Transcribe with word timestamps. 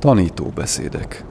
Tanító 0.00 0.48
beszédek. 0.48 1.24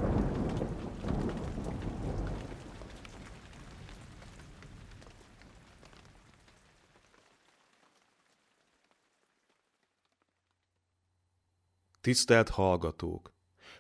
Tisztelt 12.01 12.49
hallgatók! 12.49 13.33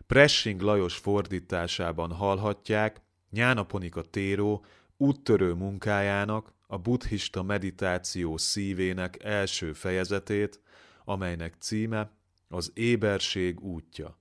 Pressing 0.07 0.61
Lajos 0.61 0.97
fordításában 0.97 2.11
hallhatják 2.11 3.01
Nyánaponika 3.29 4.01
Téró 4.01 4.65
úttörő 4.97 5.53
munkájának, 5.53 6.53
a 6.67 6.77
buddhista 6.77 7.43
meditáció 7.43 8.37
szívének 8.37 9.23
első 9.23 9.73
fejezetét, 9.73 10.61
amelynek 11.05 11.55
címe 11.59 12.11
az 12.47 12.71
éberség 12.73 13.59
útja. 13.59 14.18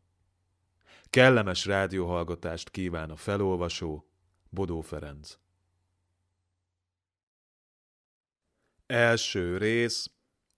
Kellemes 1.10 1.64
rádióhallgatást 1.64 2.70
kíván 2.70 3.10
a 3.10 3.16
felolvasó, 3.16 4.10
Bodó 4.50 4.80
Ferenc. 4.80 5.38
Első 8.86 9.56
rész 9.56 10.10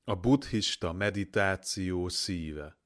a 0.05 0.15
buddhista 0.15 0.93
meditáció 0.93 2.09
szíve. 2.09 2.79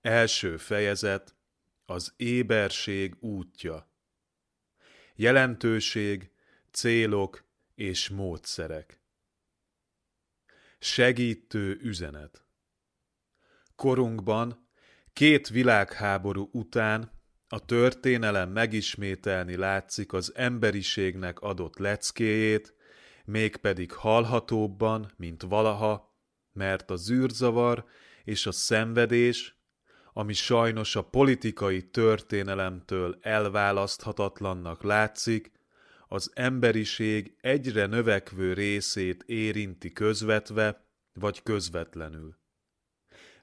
Első 0.00 0.56
fejezet 0.56 1.36
az 1.84 2.12
éberség 2.16 3.16
útja. 3.20 3.90
Jelentőség, 5.14 6.30
célok 6.70 7.44
és 7.74 8.08
módszerek. 8.08 9.00
Segítő 10.78 11.78
üzenet. 11.80 12.44
Korunkban 13.74 14.67
két 15.18 15.48
világháború 15.48 16.48
után 16.52 17.10
a 17.48 17.64
történelem 17.64 18.50
megismételni 18.50 19.56
látszik 19.56 20.12
az 20.12 20.32
emberiségnek 20.34 21.40
adott 21.40 21.78
leckéjét, 21.78 22.74
mégpedig 23.24 23.92
hallhatóbban, 23.92 25.12
mint 25.16 25.42
valaha, 25.42 26.18
mert 26.52 26.90
a 26.90 26.96
zűrzavar 26.96 27.84
és 28.24 28.46
a 28.46 28.52
szenvedés, 28.52 29.60
ami 30.12 30.32
sajnos 30.32 30.96
a 30.96 31.02
politikai 31.02 31.82
történelemtől 31.82 33.18
elválaszthatatlannak 33.20 34.82
látszik, 34.82 35.52
az 36.08 36.30
emberiség 36.34 37.36
egyre 37.40 37.86
növekvő 37.86 38.52
részét 38.52 39.22
érinti 39.22 39.92
közvetve 39.92 40.86
vagy 41.12 41.42
közvetlenül. 41.42 42.38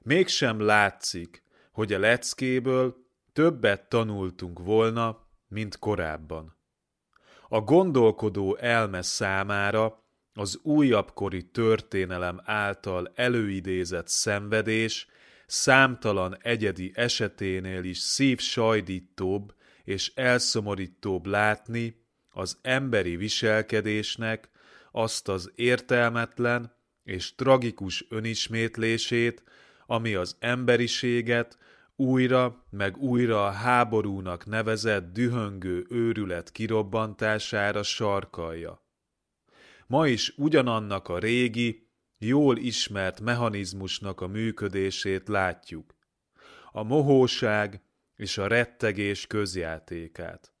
Mégsem 0.02 0.60
látszik, 0.60 1.44
hogy 1.76 1.92
a 1.92 1.98
leckéből 1.98 2.96
többet 3.32 3.88
tanultunk 3.88 4.58
volna, 4.58 5.28
mint 5.48 5.78
korábban. 5.78 6.56
A 7.48 7.60
gondolkodó 7.60 8.56
elme 8.56 9.02
számára 9.02 10.04
az 10.32 10.58
újabbkori 10.62 11.50
történelem 11.50 12.40
által 12.44 13.12
előidézett 13.14 14.08
szenvedés 14.08 15.08
számtalan 15.46 16.36
egyedi 16.42 16.92
eseténél 16.94 17.84
is 17.84 17.98
szívsajdítóbb 17.98 19.54
és 19.84 20.12
elszomorítóbb 20.14 21.26
látni 21.26 22.06
az 22.30 22.58
emberi 22.62 23.16
viselkedésnek 23.16 24.50
azt 24.92 25.28
az 25.28 25.52
értelmetlen 25.54 26.76
és 27.02 27.34
tragikus 27.34 28.06
önismétlését, 28.08 29.42
ami 29.86 30.14
az 30.14 30.36
emberiséget 30.38 31.58
újra 31.96 32.64
meg 32.70 32.96
újra 32.96 33.46
a 33.46 33.50
háborúnak 33.50 34.46
nevezett 34.46 35.12
dühöngő 35.12 35.86
őrület 35.88 36.50
kirobbantására 36.50 37.82
sarkalja. 37.82 38.84
Ma 39.86 40.06
is 40.06 40.34
ugyanannak 40.36 41.08
a 41.08 41.18
régi, 41.18 41.88
jól 42.18 42.56
ismert 42.56 43.20
mechanizmusnak 43.20 44.20
a 44.20 44.26
működését 44.26 45.28
látjuk. 45.28 45.94
A 46.72 46.82
mohóság 46.82 47.82
és 48.16 48.38
a 48.38 48.46
rettegés 48.46 49.26
közjátékát. 49.26 50.52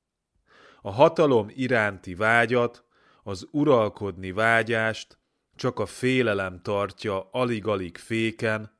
A 0.82 0.90
hatalom 0.90 1.46
iránti 1.54 2.14
vágyat, 2.14 2.84
az 3.22 3.48
uralkodni 3.50 4.32
vágyást 4.32 5.18
csak 5.56 5.78
a 5.78 5.86
félelem 5.86 6.62
tartja 6.62 7.28
alig-alig 7.30 7.96
féken, 7.96 8.75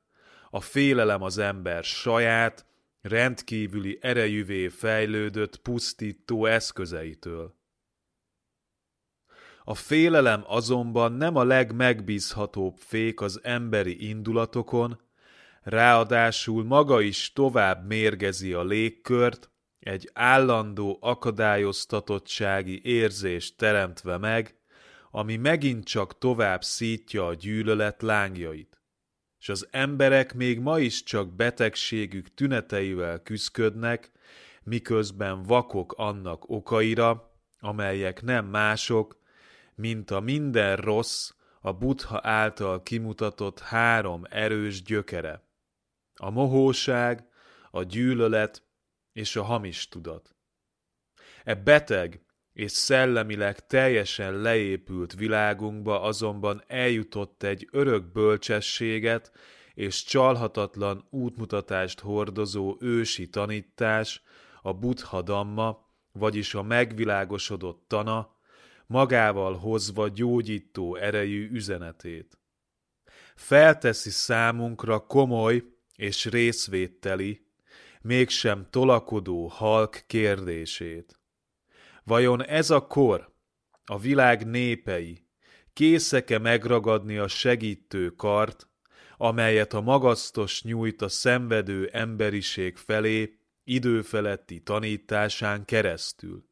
a 0.56 0.60
félelem 0.60 1.22
az 1.22 1.38
ember 1.38 1.84
saját, 1.84 2.66
rendkívüli 3.00 3.98
erejűvé 4.00 4.68
fejlődött 4.68 5.56
pusztító 5.56 6.46
eszközeitől. 6.46 7.54
A 9.64 9.74
félelem 9.74 10.42
azonban 10.46 11.12
nem 11.12 11.36
a 11.36 11.44
legmegbízhatóbb 11.44 12.76
fék 12.78 13.20
az 13.20 13.40
emberi 13.42 14.08
indulatokon, 14.08 15.00
ráadásul 15.62 16.64
maga 16.64 17.00
is 17.00 17.32
tovább 17.32 17.86
mérgezi 17.86 18.52
a 18.52 18.64
légkört, 18.64 19.50
egy 19.78 20.10
állandó 20.12 20.98
akadályoztatottsági 21.00 22.80
érzést 22.84 23.56
teremtve 23.56 24.18
meg, 24.18 24.56
ami 25.10 25.36
megint 25.36 25.84
csak 25.84 26.18
tovább 26.18 26.64
szítja 26.64 27.26
a 27.26 27.34
gyűlölet 27.34 28.02
lángjait. 28.02 28.75
És 29.40 29.48
az 29.48 29.68
emberek 29.70 30.34
még 30.34 30.60
ma 30.60 30.78
is 30.78 31.02
csak 31.02 31.34
betegségük 31.34 32.34
tüneteivel 32.34 33.22
küszködnek, 33.22 34.10
miközben 34.62 35.42
vakok 35.42 35.92
annak 35.96 36.48
okaira, 36.48 37.30
amelyek 37.58 38.22
nem 38.22 38.46
mások, 38.46 39.20
mint 39.74 40.10
a 40.10 40.20
minden 40.20 40.76
rossz, 40.76 41.30
a 41.60 41.72
buddha 41.72 42.20
által 42.22 42.82
kimutatott 42.82 43.60
három 43.60 44.24
erős 44.30 44.82
gyökere. 44.82 45.48
A 46.14 46.30
mohóság, 46.30 47.28
a 47.70 47.82
gyűlölet 47.82 48.62
és 49.12 49.36
a 49.36 49.42
hamis 49.42 49.88
tudat. 49.88 50.34
E 51.44 51.54
beteg 51.54 52.25
és 52.56 52.72
szellemileg 52.72 53.66
teljesen 53.66 54.40
leépült 54.40 55.14
világunkba 55.14 56.02
azonban 56.02 56.62
eljutott 56.66 57.42
egy 57.42 57.68
örök 57.70 58.12
bölcsességet 58.12 59.32
és 59.74 60.04
csalhatatlan 60.04 61.06
útmutatást 61.10 62.00
hordozó 62.00 62.76
ősi 62.80 63.28
tanítás, 63.28 64.22
a 64.62 64.72
buddha 64.72 65.22
damma, 65.22 65.88
vagyis 66.12 66.54
a 66.54 66.62
megvilágosodott 66.62 67.84
tana, 67.88 68.36
magával 68.86 69.54
hozva 69.54 70.08
gyógyító 70.08 70.94
erejű 70.94 71.50
üzenetét. 71.50 72.38
Felteszi 73.34 74.10
számunkra 74.10 74.98
komoly 74.98 75.62
és 75.96 76.24
részvételi, 76.24 77.46
mégsem 78.00 78.66
tolakodó 78.70 79.46
halk 79.46 80.04
kérdését. 80.06 81.16
Vajon 82.06 82.44
ez 82.44 82.70
a 82.70 82.86
kor, 82.86 83.32
a 83.84 83.98
világ 83.98 84.46
népei, 84.46 85.26
készeke 85.72 86.38
megragadni 86.38 87.16
a 87.16 87.28
segítő 87.28 88.10
kart, 88.10 88.68
amelyet 89.16 89.72
a 89.72 89.80
magasztos 89.80 90.62
nyújt 90.62 91.02
a 91.02 91.08
szenvedő 91.08 91.88
emberiség 91.92 92.76
felé 92.76 93.38
időfeletti 93.64 94.60
tanításán 94.60 95.64
keresztül? 95.64 96.48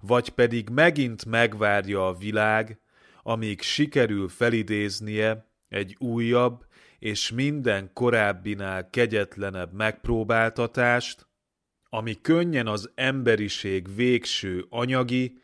Vagy 0.00 0.28
pedig 0.28 0.68
megint 0.68 1.24
megvárja 1.24 2.06
a 2.06 2.14
világ, 2.14 2.80
amíg 3.22 3.62
sikerül 3.62 4.28
felidéznie 4.28 5.52
egy 5.68 5.96
újabb 5.98 6.66
és 6.98 7.30
minden 7.30 7.90
korábbinál 7.92 8.90
kegyetlenebb 8.90 9.72
megpróbáltatást, 9.72 11.26
ami 11.94 12.20
könnyen 12.20 12.66
az 12.66 12.90
emberiség 12.94 13.94
végső 13.94 14.66
anyagi 14.68 15.38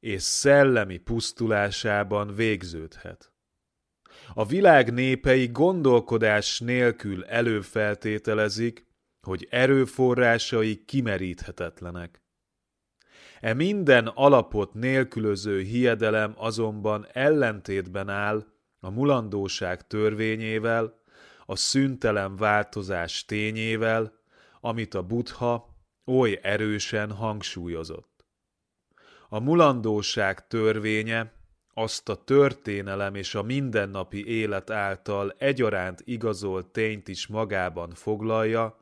és 0.00 0.22
szellemi 0.22 0.98
pusztulásában 0.98 2.34
végződhet. 2.34 3.32
A 4.34 4.46
világ 4.46 4.92
népei 4.92 5.46
gondolkodás 5.46 6.60
nélkül 6.60 7.24
előfeltételezik, 7.24 8.86
hogy 9.20 9.46
erőforrásai 9.50 10.84
kimeríthetetlenek. 10.84 12.22
E 13.40 13.54
minden 13.54 14.06
alapot 14.06 14.74
nélkülöző 14.74 15.60
hiedelem 15.60 16.34
azonban 16.36 17.06
ellentétben 17.12 18.08
áll 18.08 18.46
a 18.80 18.90
mulandóság 18.90 19.86
törvényével, 19.86 21.00
a 21.46 21.56
szüntelen 21.56 22.36
változás 22.36 23.24
tényével, 23.24 24.12
amit 24.60 24.94
a 24.94 25.02
buddha 25.02 25.71
oly 26.04 26.38
erősen 26.42 27.12
hangsúlyozott. 27.12 28.24
A 29.28 29.40
mulandóság 29.40 30.46
törvénye 30.46 31.32
azt 31.74 32.08
a 32.08 32.24
történelem 32.24 33.14
és 33.14 33.34
a 33.34 33.42
mindennapi 33.42 34.26
élet 34.26 34.70
által 34.70 35.34
egyaránt 35.38 36.02
igazolt 36.04 36.66
tényt 36.66 37.08
is 37.08 37.26
magában 37.26 37.90
foglalja, 37.94 38.80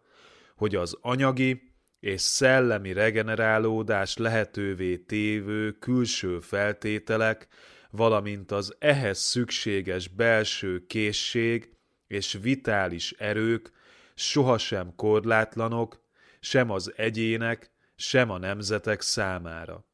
hogy 0.56 0.74
az 0.74 0.98
anyagi 1.00 1.72
és 2.00 2.20
szellemi 2.20 2.92
regenerálódás 2.92 4.16
lehetővé 4.16 4.96
tévő 4.96 5.72
külső 5.72 6.40
feltételek, 6.40 7.48
valamint 7.90 8.50
az 8.50 8.74
ehhez 8.78 9.18
szükséges 9.18 10.08
belső 10.08 10.86
készség 10.86 11.76
és 12.06 12.38
vitális 12.42 13.12
erők 13.12 13.72
sohasem 14.14 14.94
korlátlanok, 14.96 16.00
sem 16.40 16.70
az 16.70 16.92
egyének, 16.96 17.70
sem 17.96 18.30
a 18.30 18.38
nemzetek 18.38 19.00
számára. 19.00 19.84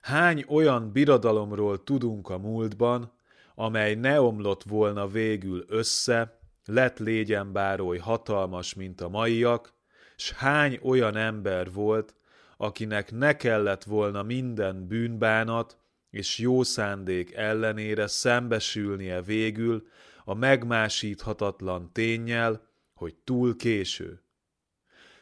Hány 0.00 0.44
olyan 0.48 0.92
birodalomról 0.92 1.84
tudunk 1.84 2.28
a 2.28 2.38
múltban, 2.38 3.12
amely 3.54 3.94
ne 3.94 4.20
omlott 4.20 4.62
volna 4.62 5.06
végül 5.06 5.64
össze, 5.68 6.38
lett 6.64 6.98
légyen 6.98 7.52
bár 7.52 7.80
oly 7.80 7.98
hatalmas, 7.98 8.74
mint 8.74 9.00
a 9.00 9.08
maiak, 9.08 9.74
s 10.16 10.32
hány 10.32 10.78
olyan 10.82 11.16
ember 11.16 11.72
volt, 11.72 12.14
akinek 12.56 13.12
ne 13.12 13.36
kellett 13.36 13.84
volna 13.84 14.22
minden 14.22 14.86
bűnbánat 14.86 15.78
és 16.10 16.38
jó 16.38 16.62
szándék 16.62 17.32
ellenére 17.32 18.06
szembesülnie 18.06 19.22
végül 19.22 19.86
a 20.24 20.34
megmásíthatatlan 20.34 21.92
tényel, 21.92 22.68
hogy 22.94 23.14
túl 23.14 23.56
késő. 23.56 24.23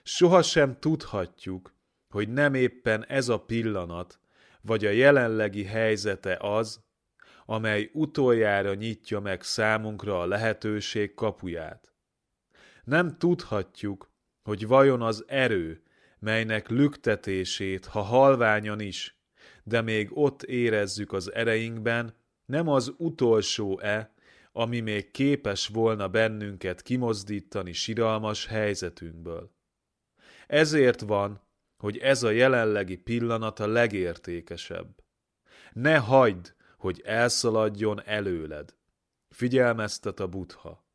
Sohasem 0.02 0.78
tudhatjuk, 0.78 1.74
hogy 2.08 2.28
nem 2.28 2.54
éppen 2.54 3.04
ez 3.04 3.28
a 3.28 3.40
pillanat, 3.40 4.20
vagy 4.60 4.84
a 4.84 4.90
jelenlegi 4.90 5.64
helyzete 5.64 6.36
az, 6.40 6.84
amely 7.46 7.90
utoljára 7.92 8.74
nyitja 8.74 9.20
meg 9.20 9.42
számunkra 9.42 10.20
a 10.20 10.26
lehetőség 10.26 11.14
kapuját. 11.14 11.94
Nem 12.84 13.18
tudhatjuk, 13.18 14.10
hogy 14.42 14.66
vajon 14.66 15.02
az 15.02 15.24
erő, 15.26 15.82
melynek 16.18 16.68
lüktetését, 16.68 17.86
ha 17.86 18.00
halványan 18.00 18.80
is, 18.80 19.20
de 19.64 19.80
még 19.80 20.08
ott 20.16 20.42
érezzük 20.42 21.12
az 21.12 21.32
ereinkben, 21.32 22.14
nem 22.44 22.68
az 22.68 22.94
utolsó-e, 22.96 24.14
ami 24.52 24.80
még 24.80 25.10
képes 25.10 25.66
volna 25.66 26.08
bennünket 26.08 26.82
kimozdítani 26.82 27.72
siralmas 27.72 28.46
helyzetünkből. 28.46 29.51
Ezért 30.46 31.00
van, 31.00 31.40
hogy 31.76 31.98
ez 31.98 32.22
a 32.22 32.30
jelenlegi 32.30 32.96
pillanat 32.96 33.60
a 33.60 33.66
legértékesebb. 33.66 35.04
Ne 35.72 35.96
hagyd, 35.96 36.54
hogy 36.76 37.02
elszaladjon 37.04 38.02
előled. 38.04 38.74
Figyelmeztet 39.28 40.20
a 40.20 40.26
butha. 40.26 40.86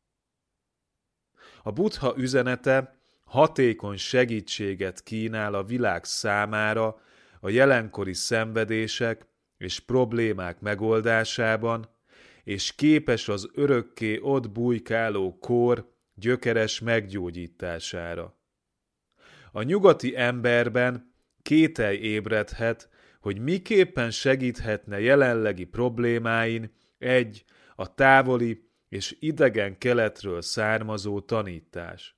A 1.62 1.72
butha 1.72 2.14
üzenete 2.16 2.98
hatékony 3.24 3.96
segítséget 3.96 5.02
kínál 5.02 5.54
a 5.54 5.64
világ 5.64 6.04
számára 6.04 7.00
a 7.40 7.48
jelenkori 7.48 8.14
szenvedések 8.14 9.26
és 9.56 9.80
problémák 9.80 10.60
megoldásában, 10.60 11.88
és 12.44 12.74
képes 12.74 13.28
az 13.28 13.48
örökké 13.54 14.18
ott 14.18 14.50
bujkáló 14.50 15.38
kor 15.38 15.92
gyökeres 16.14 16.80
meggyógyítására. 16.80 18.37
A 19.58 19.62
nyugati 19.62 20.16
emberben 20.16 21.14
kételj 21.42 21.96
ébredhet, 21.96 22.88
hogy 23.20 23.38
miképpen 23.38 24.10
segíthetne 24.10 25.00
jelenlegi 25.00 25.64
problémáin 25.64 26.72
egy 26.98 27.44
a 27.76 27.94
távoli 27.94 28.70
és 28.88 29.16
idegen 29.20 29.78
keletről 29.78 30.42
származó 30.42 31.20
tanítás. 31.20 32.16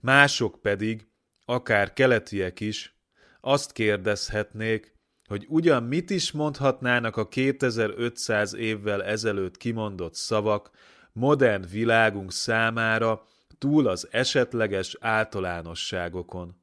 Mások 0.00 0.60
pedig, 0.62 1.06
akár 1.44 1.92
keletiek 1.92 2.60
is, 2.60 2.98
azt 3.40 3.72
kérdezhetnék, 3.72 4.94
hogy 5.28 5.46
ugyan 5.48 5.82
mit 5.82 6.10
is 6.10 6.32
mondhatnának 6.32 7.16
a 7.16 7.28
2500 7.28 8.54
évvel 8.54 9.04
ezelőtt 9.04 9.56
kimondott 9.56 10.14
szavak 10.14 10.70
modern 11.12 11.64
világunk 11.70 12.32
számára 12.32 13.26
túl 13.58 13.86
az 13.86 14.08
esetleges 14.10 14.96
általánosságokon. 15.00 16.62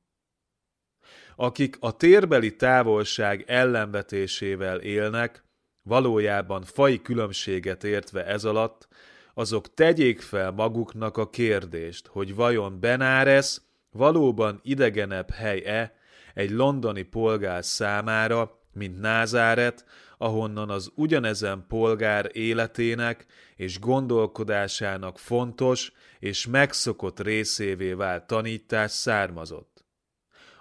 Akik 1.36 1.78
a 1.80 1.98
térbeli 1.98 2.56
távolság 2.56 3.44
ellenvetésével 3.48 4.80
élnek, 4.80 5.44
valójában 5.84 6.64
fai 6.64 7.02
különbséget 7.02 7.84
értve 7.84 8.26
ez 8.26 8.44
alatt, 8.44 8.88
azok 9.34 9.74
tegyék 9.74 10.22
fel 10.22 10.52
maguknak 10.52 11.18
a 11.18 11.30
kérdést, 11.30 12.08
hogy 12.08 12.36
vajon 12.36 12.80
Benares 12.80 13.62
valóban 13.90 14.60
idegenebb 14.64 15.30
hely-e 15.30 15.96
egy 16.34 16.52
londoni 16.52 17.02
polgár 17.02 17.66
számára, 17.66 18.61
mint 18.74 19.00
Názáret, 19.00 19.86
ahonnan 20.18 20.70
az 20.70 20.92
ugyanezen 20.96 21.66
polgár 21.68 22.30
életének 22.34 23.26
és 23.56 23.80
gondolkodásának 23.80 25.20
fontos 25.20 25.92
és 26.20 26.48
megszokott 26.48 27.20
részévé 27.20 27.94
vált 27.94 28.28
tanítás 28.28 28.92
származott. 28.92 29.86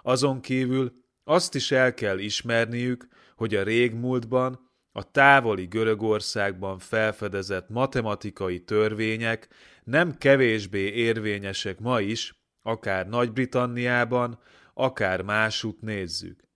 Azon 0.01 0.41
kívül 0.41 0.93
azt 1.23 1.55
is 1.55 1.71
el 1.71 1.93
kell 1.93 2.17
ismerniük, 2.17 3.07
hogy 3.35 3.55
a 3.55 3.63
régmúltban 3.63 4.69
a 4.91 5.11
távoli 5.11 5.65
Görögországban 5.65 6.79
felfedezett 6.79 7.69
matematikai 7.69 8.63
törvények 8.63 9.47
nem 9.83 10.17
kevésbé 10.17 10.91
érvényesek 10.91 11.79
ma 11.79 11.99
is, 11.99 12.33
akár 12.61 13.07
Nagy-Britanniában, 13.07 14.39
akár 14.73 15.21
másút 15.21 15.81
nézzük. 15.81 16.50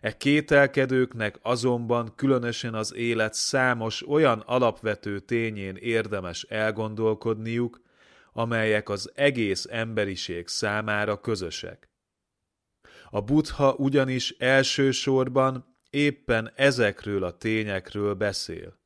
E 0.00 0.16
kételkedőknek 0.16 1.38
azonban 1.42 2.12
különösen 2.16 2.74
az 2.74 2.94
élet 2.94 3.34
számos 3.34 4.08
olyan 4.08 4.42
alapvető 4.46 5.20
tényén 5.20 5.76
érdemes 5.76 6.42
elgondolkodniuk, 6.42 7.80
amelyek 8.32 8.88
az 8.88 9.12
egész 9.14 9.66
emberiség 9.70 10.48
számára 10.48 11.20
közösek. 11.20 11.88
A 13.10 13.20
buddha 13.20 13.74
ugyanis 13.74 14.30
elsősorban 14.38 15.76
éppen 15.90 16.52
ezekről 16.54 17.24
a 17.24 17.36
tényekről 17.36 18.14
beszél. 18.14 18.78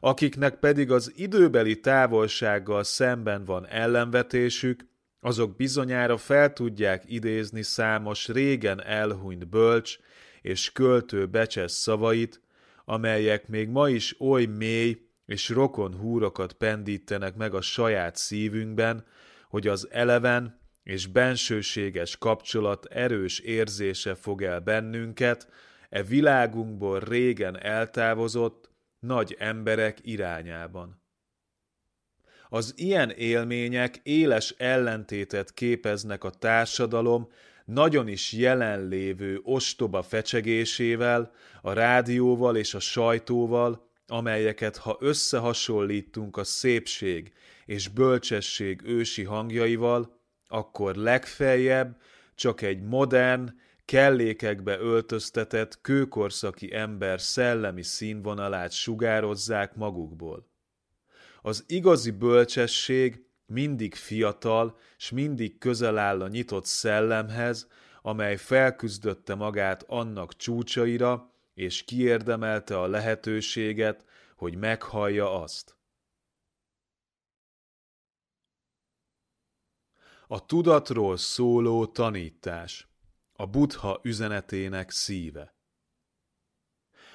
Akiknek 0.00 0.58
pedig 0.58 0.90
az 0.90 1.12
időbeli 1.16 1.80
távolsággal 1.80 2.84
szemben 2.84 3.44
van 3.44 3.66
ellenvetésük, 3.66 4.86
azok 5.20 5.56
bizonyára 5.56 6.16
fel 6.16 6.52
tudják 6.52 7.02
idézni 7.06 7.62
számos 7.62 8.28
régen 8.28 8.82
elhunyt 8.82 9.48
bölcs 9.48 9.98
és 10.44 10.72
költő 10.72 11.26
becses 11.26 11.72
szavait, 11.72 12.40
amelyek 12.84 13.48
még 13.48 13.68
ma 13.68 13.88
is 13.88 14.20
oly 14.20 14.44
mély 14.44 15.06
és 15.26 15.48
rokon 15.48 15.94
húrokat 15.94 16.52
pendítenek 16.52 17.34
meg 17.34 17.54
a 17.54 17.60
saját 17.60 18.16
szívünkben, 18.16 19.04
hogy 19.48 19.68
az 19.68 19.88
eleven 19.90 20.60
és 20.82 21.06
bensőséges 21.06 22.16
kapcsolat 22.16 22.84
erős 22.84 23.38
érzése 23.38 24.14
fog 24.14 24.42
el 24.42 24.60
bennünket, 24.60 25.48
e 25.90 26.02
világunkból 26.02 27.00
régen 27.00 27.60
eltávozott 27.60 28.70
nagy 28.98 29.36
emberek 29.38 29.98
irányában. 30.02 31.02
Az 32.48 32.72
ilyen 32.76 33.10
élmények 33.10 34.00
éles 34.02 34.54
ellentétet 34.58 35.54
képeznek 35.54 36.24
a 36.24 36.30
társadalom 36.30 37.28
nagyon 37.64 38.08
is 38.08 38.32
jelenlévő 38.32 39.40
ostoba 39.42 40.02
fecsegésével, 40.02 41.32
a 41.62 41.72
rádióval 41.72 42.56
és 42.56 42.74
a 42.74 42.80
sajtóval, 42.80 43.88
amelyeket 44.06 44.76
ha 44.76 44.96
összehasonlítunk 45.00 46.36
a 46.36 46.44
szépség 46.44 47.32
és 47.66 47.88
bölcsesség 47.88 48.80
ősi 48.84 49.24
hangjaival, 49.24 50.20
akkor 50.48 50.94
legfeljebb 50.94 51.96
csak 52.34 52.62
egy 52.62 52.82
modern, 52.82 53.54
kellékekbe 53.84 54.78
öltöztetett 54.78 55.80
kőkorszaki 55.80 56.74
ember 56.74 57.20
szellemi 57.20 57.82
színvonalát 57.82 58.72
sugározzák 58.72 59.74
magukból. 59.74 60.48
Az 61.42 61.64
igazi 61.66 62.10
bölcsesség 62.10 63.23
mindig 63.46 63.94
fiatal, 63.94 64.78
s 64.96 65.10
mindig 65.10 65.58
közel 65.58 65.98
áll 65.98 66.22
a 66.22 66.28
nyitott 66.28 66.64
szellemhez, 66.64 67.68
amely 68.02 68.36
felküzdötte 68.36 69.34
magát 69.34 69.82
annak 69.82 70.36
csúcsaira, 70.36 71.32
és 71.54 71.82
kiérdemelte 71.82 72.80
a 72.80 72.86
lehetőséget, 72.86 74.04
hogy 74.36 74.56
meghallja 74.56 75.42
azt. 75.42 75.76
A 80.26 80.46
tudatról 80.46 81.16
szóló 81.16 81.86
tanítás 81.86 82.88
a 83.32 83.46
buddha 83.46 84.00
üzenetének 84.02 84.90
szíve. 84.90 85.54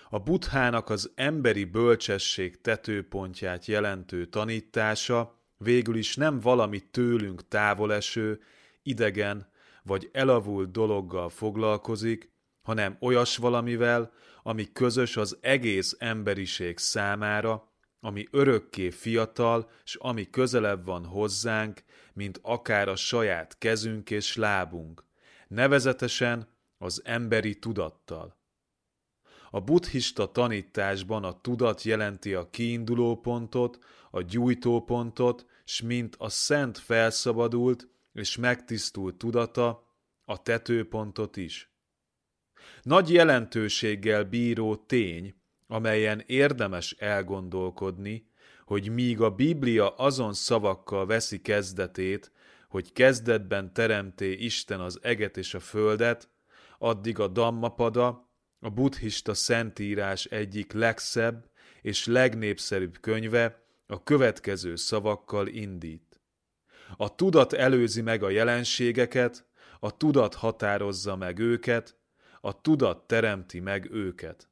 A 0.09 0.19
buddhának 0.19 0.89
az 0.89 1.11
emberi 1.15 1.65
bölcsesség 1.65 2.61
tetőpontját 2.61 3.65
jelentő 3.65 4.25
tanítása 4.25 5.38
végül 5.63 5.95
is 5.95 6.15
nem 6.15 6.39
valami 6.39 6.79
tőlünk 6.79 7.47
távoleső, 7.47 8.41
idegen 8.83 9.47
vagy 9.83 10.09
elavult 10.13 10.71
dologgal 10.71 11.29
foglalkozik, 11.29 12.31
hanem 12.61 12.97
olyas 12.99 13.37
valamivel, 13.37 14.11
ami 14.43 14.71
közös 14.71 15.17
az 15.17 15.37
egész 15.41 15.95
emberiség 15.99 16.77
számára, 16.77 17.71
ami 17.99 18.27
örökké 18.31 18.89
fiatal, 18.89 19.69
s 19.83 19.95
ami 19.95 20.29
közelebb 20.29 20.85
van 20.85 21.05
hozzánk, 21.05 21.83
mint 22.13 22.39
akár 22.41 22.87
a 22.87 22.95
saját 22.95 23.57
kezünk 23.57 24.09
és 24.09 24.35
lábunk, 24.35 25.03
nevezetesen 25.47 26.47
az 26.77 27.01
emberi 27.05 27.59
tudattal. 27.59 28.38
A 29.51 29.59
buddhista 29.59 30.31
tanításban 30.31 31.23
a 31.23 31.41
tudat 31.41 31.83
jelenti 31.83 32.33
a 32.33 32.49
kiinduló 32.49 33.19
pontot, 33.19 33.79
a 34.11 34.21
gyújtópontot, 34.21 35.45
s 35.65 35.81
mint 35.81 36.15
a 36.17 36.29
szent 36.29 36.77
felszabadult 36.77 37.87
és 38.13 38.37
megtisztult 38.37 39.15
tudata, 39.15 39.87
a 40.25 40.41
tetőpontot 40.41 41.37
is. 41.37 41.73
Nagy 42.81 43.11
jelentőséggel 43.11 44.23
bíró 44.23 44.75
tény, 44.75 45.35
amelyen 45.67 46.23
érdemes 46.25 46.91
elgondolkodni, 46.91 48.27
hogy 48.65 48.89
míg 48.93 49.21
a 49.21 49.29
Biblia 49.29 49.95
azon 49.95 50.33
szavakkal 50.33 51.05
veszi 51.05 51.41
kezdetét, 51.41 52.31
hogy 52.69 52.93
kezdetben 52.93 53.73
teremté 53.73 54.31
Isten 54.31 54.79
az 54.79 54.99
eget 55.01 55.37
és 55.37 55.53
a 55.53 55.59
földet, 55.59 56.29
addig 56.77 57.19
a 57.19 57.27
Dammapada, 57.27 58.28
a 58.59 58.69
buddhista 58.69 59.33
szentírás 59.33 60.25
egyik 60.25 60.71
legszebb 60.71 61.49
és 61.81 62.05
legnépszerűbb 62.05 62.97
könyve 62.99 63.63
a 63.87 64.03
következő 64.03 64.75
szavakkal 64.75 65.47
indít. 65.47 66.21
A 66.97 67.15
tudat 67.15 67.53
előzi 67.53 68.01
meg 68.01 68.23
a 68.23 68.29
jelenségeket, 68.29 69.45
a 69.79 69.97
tudat 69.97 70.35
határozza 70.35 71.15
meg 71.15 71.39
őket, 71.39 71.97
a 72.41 72.61
tudat 72.61 73.07
teremti 73.07 73.59
meg 73.59 73.91
őket. 73.91 74.49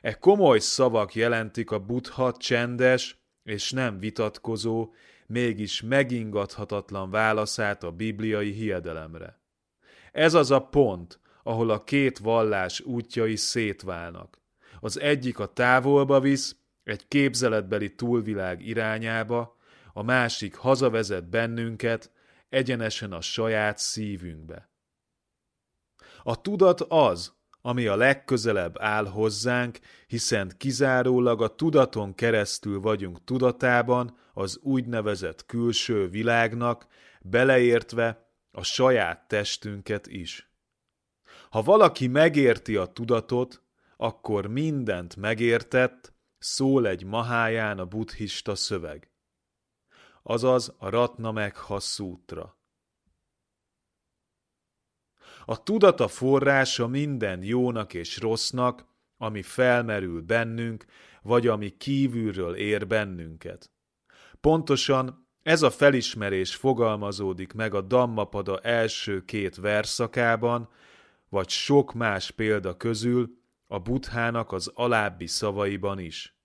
E 0.00 0.18
komoly 0.18 0.58
szavak 0.58 1.14
jelentik 1.14 1.70
a 1.70 1.78
buddha 1.78 2.32
csendes 2.32 3.18
és 3.42 3.70
nem 3.70 3.98
vitatkozó, 3.98 4.92
mégis 5.26 5.82
megingathatatlan 5.82 7.10
válaszát 7.10 7.82
a 7.82 7.90
bibliai 7.90 8.50
hiedelemre. 8.50 9.40
Ez 10.12 10.34
az 10.34 10.50
a 10.50 10.60
pont, 10.60 11.20
ahol 11.42 11.70
a 11.70 11.84
két 11.84 12.18
vallás 12.18 12.80
útjai 12.80 13.36
szétválnak. 13.36 14.38
Az 14.80 15.00
egyik 15.00 15.38
a 15.38 15.52
távolba 15.52 16.20
visz, 16.20 16.56
egy 16.84 17.08
képzeletbeli 17.08 17.94
túlvilág 17.94 18.66
irányába, 18.66 19.56
a 19.92 20.02
másik 20.02 20.54
hazavezet 20.54 21.28
bennünket 21.28 22.12
egyenesen 22.48 23.12
a 23.12 23.20
saját 23.20 23.78
szívünkbe. 23.78 24.70
A 26.22 26.40
tudat 26.40 26.80
az, 26.80 27.32
ami 27.62 27.86
a 27.86 27.96
legközelebb 27.96 28.76
áll 28.78 29.06
hozzánk, 29.06 29.78
hiszen 30.06 30.52
kizárólag 30.56 31.42
a 31.42 31.54
tudaton 31.54 32.14
keresztül 32.14 32.80
vagyunk 32.80 33.24
tudatában 33.24 34.16
az 34.32 34.58
úgynevezett 34.62 35.46
külső 35.46 36.08
világnak, 36.08 36.86
beleértve 37.20 38.30
a 38.50 38.62
saját 38.62 39.28
testünket 39.28 40.06
is. 40.06 40.49
Ha 41.50 41.62
valaki 41.62 42.06
megérti 42.06 42.76
a 42.76 42.86
tudatot, 42.86 43.62
akkor 43.96 44.46
mindent 44.46 45.16
megértett, 45.16 46.12
szól 46.38 46.86
egy 46.86 47.04
maháján 47.04 47.78
a 47.78 47.84
buddhista 47.84 48.54
szöveg. 48.54 49.10
Azaz 50.22 50.74
a 50.78 50.88
Ratnamekha 50.88 51.80
szútra. 51.80 52.58
A 55.44 55.62
tudat 55.62 56.00
a 56.00 56.08
forrása 56.08 56.86
minden 56.86 57.42
jónak 57.42 57.94
és 57.94 58.18
rossznak, 58.18 58.86
ami 59.16 59.42
felmerül 59.42 60.22
bennünk, 60.22 60.84
vagy 61.22 61.46
ami 61.46 61.76
kívülről 61.76 62.54
ér 62.56 62.86
bennünket. 62.86 63.70
Pontosan 64.40 65.28
ez 65.42 65.62
a 65.62 65.70
felismerés 65.70 66.54
fogalmazódik 66.54 67.52
meg 67.52 67.74
a 67.74 67.80
Dammapada 67.80 68.58
első 68.58 69.24
két 69.24 69.56
verszakában, 69.56 70.68
vagy 71.30 71.48
sok 71.48 71.92
más 71.92 72.30
példa 72.30 72.76
közül 72.76 73.38
a 73.66 73.78
buthának 73.78 74.52
az 74.52 74.70
alábbi 74.74 75.26
szavaiban 75.26 75.98
is. 75.98 76.38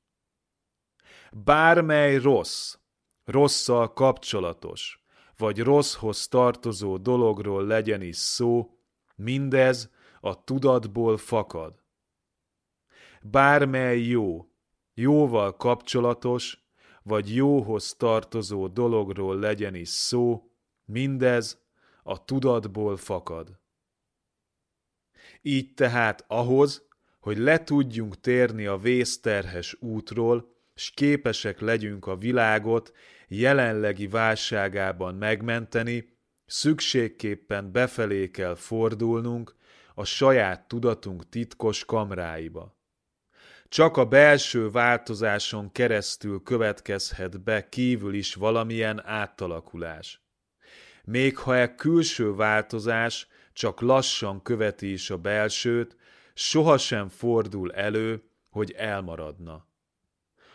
Bármely 1.32 2.18
rossz, 2.18 2.76
rosszal 3.24 3.94
kapcsolatos, 3.94 5.04
vagy 5.38 5.60
rosszhoz 5.60 6.28
tartozó 6.28 6.98
dologról 6.98 7.66
legyen 7.66 8.02
is 8.02 8.18
szó, 8.18 8.76
Mindez 9.16 9.92
a 10.20 10.44
tudatból 10.44 11.18
fakad. 11.18 11.84
Bármely 13.22 14.00
jó, 14.00 14.48
jóval 14.94 15.56
kapcsolatos, 15.56 16.64
vagy 17.04 17.36
jóhoz 17.36 17.96
tartozó 17.96 18.68
dologról 18.68 19.40
legyen 19.40 19.76
is 19.76 19.90
szó, 19.90 20.52
mindez 20.86 21.64
a 22.04 22.26
tudatból 22.26 22.98
fakad. 22.98 23.60
Így 25.48 25.74
tehát 25.74 26.26
ahhoz, 26.28 26.88
hogy 27.20 27.38
le 27.38 27.64
tudjunk 27.64 28.20
térni 28.20 28.66
a 28.66 28.78
vészterhes 28.78 29.76
útról, 29.80 30.54
s 30.76 30.92
képesek 30.92 31.60
legyünk 31.60 32.08
a 32.08 32.18
világot 32.18 32.92
jelenlegi 33.28 34.08
válságában 34.08 35.16
megmenteni, 35.16 36.14
Szükségképpen 36.46 37.72
befelé 37.72 38.32
kell 38.32 38.56
fordulnunk 38.56 39.56
a 39.94 40.04
saját 40.04 40.68
tudatunk 40.68 41.30
titkos 41.30 41.86
kamráiba. 41.86 42.78
Csak 43.70 43.98
a 43.98 44.06
belső 44.06 44.70
változáson 44.70 45.72
keresztül 45.72 46.44
következhet 46.44 47.44
be 47.44 47.70
kívül 47.70 48.14
is 48.14 48.34
valamilyen 48.34 49.06
átalakulás. 49.06 50.22
Még 51.04 51.38
ha 51.38 51.56
e 51.56 51.76
külső 51.76 52.36
változás 52.36 53.28
csak 53.56 53.82
lassan 53.82 54.42
követi 54.42 54.92
is 54.92 55.10
a 55.10 55.18
belsőt, 55.18 55.96
sohasem 56.34 57.10
fordul 57.10 57.74
elő, 57.74 58.24
hogy 58.50 58.72
elmaradna. 58.72 59.68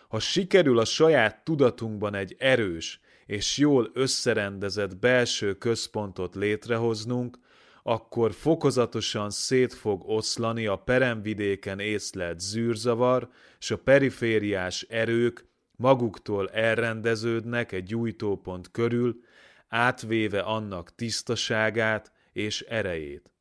Ha 0.09 0.19
sikerül 0.19 0.78
a 0.78 0.85
saját 0.85 1.45
tudatunkban 1.45 2.14
egy 2.14 2.37
erős 2.38 3.00
és 3.26 3.57
jól 3.57 3.90
összerendezett 3.92 4.97
belső 4.97 5.54
központot 5.54 6.35
létrehoznunk, 6.35 7.38
akkor 7.83 8.33
fokozatosan 8.33 9.30
szét 9.30 9.75
fog 9.75 10.02
oszlani 10.09 10.66
a 10.66 10.76
peremvidéken 10.76 11.78
észlelt 11.78 12.40
zűrzavar, 12.40 13.28
és 13.59 13.71
a 13.71 13.78
perifériás 13.78 14.83
erők 14.83 15.47
maguktól 15.76 16.49
elrendeződnek 16.49 17.73
egy 17.73 17.85
gyújtópont 17.85 18.71
körül, 18.71 19.21
átvéve 19.69 20.40
annak 20.40 20.95
tisztaságát 20.95 22.12
és 22.33 22.61
erejét. 22.61 23.33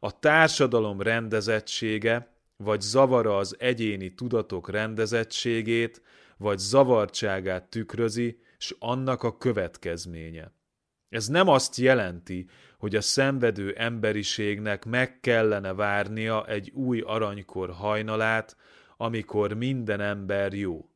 A 0.00 0.18
társadalom 0.18 1.00
rendezettsége, 1.00 2.36
vagy 2.56 2.80
zavara 2.80 3.36
az 3.36 3.56
egyéni 3.58 4.14
tudatok 4.14 4.70
rendezettségét, 4.70 6.02
vagy 6.36 6.58
zavartságát 6.58 7.70
tükrözi, 7.70 8.40
s 8.58 8.74
annak 8.78 9.22
a 9.22 9.36
következménye. 9.36 10.52
Ez 11.08 11.26
nem 11.26 11.48
azt 11.48 11.76
jelenti, 11.76 12.48
hogy 12.78 12.96
a 12.96 13.00
szenvedő 13.00 13.74
emberiségnek 13.76 14.84
meg 14.84 15.20
kellene 15.20 15.72
várnia 15.72 16.46
egy 16.46 16.70
új 16.70 17.00
aranykor 17.00 17.70
hajnalát, 17.70 18.56
amikor 18.96 19.52
minden 19.52 20.00
ember 20.00 20.52
jó. 20.52 20.88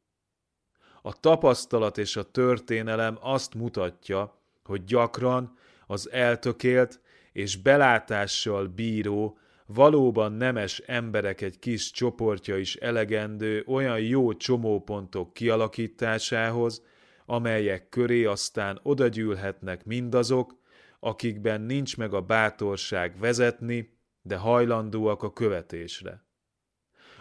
A 1.02 1.20
tapasztalat 1.20 1.98
és 1.98 2.16
a 2.16 2.30
történelem 2.30 3.18
azt 3.20 3.54
mutatja, 3.54 4.40
hogy 4.64 4.84
gyakran 4.84 5.58
az 5.92 6.10
eltökélt 6.10 7.00
és 7.32 7.56
belátással 7.56 8.66
bíró, 8.66 9.38
valóban 9.66 10.32
nemes 10.32 10.78
emberek 10.78 11.40
egy 11.40 11.58
kis 11.58 11.90
csoportja 11.90 12.58
is 12.58 12.76
elegendő 12.76 13.64
olyan 13.66 14.00
jó 14.00 14.32
csomópontok 14.34 15.32
kialakításához, 15.32 16.82
amelyek 17.26 17.88
köré 17.88 18.24
aztán 18.24 18.80
odagyűlhetnek 18.82 19.84
mindazok, 19.84 20.58
akikben 21.00 21.60
nincs 21.60 21.96
meg 21.96 22.14
a 22.14 22.20
bátorság 22.20 23.18
vezetni, 23.18 23.98
de 24.22 24.36
hajlandóak 24.36 25.22
a 25.22 25.32
követésre. 25.32 26.24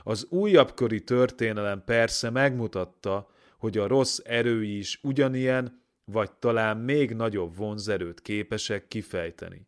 Az 0.04 0.25
újabb 0.30 0.74
köri 0.74 1.04
történelem 1.04 1.84
persze 1.84 2.30
megmutatta, 2.30 3.30
hogy 3.58 3.78
a 3.78 3.88
rossz 3.88 4.20
erői 4.24 4.78
is 4.78 5.00
ugyanilyen, 5.04 5.81
vagy 6.12 6.32
talán 6.32 6.77
még 6.77 7.13
nagyobb 7.13 7.56
vonzerőt 7.56 8.22
képesek 8.22 8.88
kifejteni. 8.88 9.68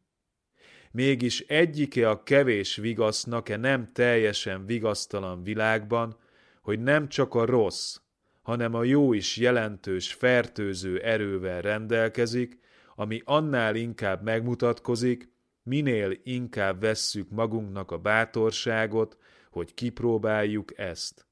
Mégis 0.92 1.40
egyike 1.40 2.10
a 2.10 2.24
kevés 2.24 2.76
vigasznak-e 2.76 3.58
nem 3.58 3.92
teljesen 3.94 4.66
vigasztalan 4.66 5.44
világban, 5.44 6.18
hogy 6.62 6.80
nem 6.80 7.08
csak 7.08 7.36
a 7.36 7.46
rossz, 7.46 7.98
hanem 8.42 8.74
a 8.74 8.84
jó 8.84 9.14
is 9.14 9.38
jelentős 9.38 10.14
fertőző 10.14 11.00
erővel 11.00 11.62
rendelkezik, 11.62 12.60
ami 12.96 13.22
annál 13.26 13.76
inkább 13.76 14.24
megmutatkozik, 14.24 15.32
minél 15.64 16.20
inkább 16.24 16.82
vesszük 16.82 17.30
magunknak 17.30 17.92
a 17.92 17.98
bátorságot, 17.98 19.18
hogy 19.52 19.74
kipróbáljuk 19.74 20.78
ezt. 20.78 21.28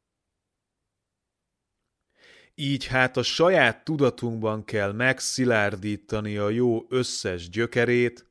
Így 2.63 2.85
hát 2.85 3.17
a 3.17 3.23
saját 3.23 3.83
tudatunkban 3.83 4.65
kell 4.65 4.91
megszilárdítani 4.91 6.37
a 6.37 6.49
jó 6.49 6.85
összes 6.89 7.49
gyökerét, 7.49 8.25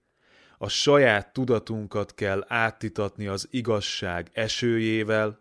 a 0.58 0.68
saját 0.68 1.32
tudatunkat 1.32 2.14
kell 2.14 2.44
áttitatni 2.48 3.26
az 3.26 3.48
igazság 3.50 4.30
esőjével, 4.32 5.40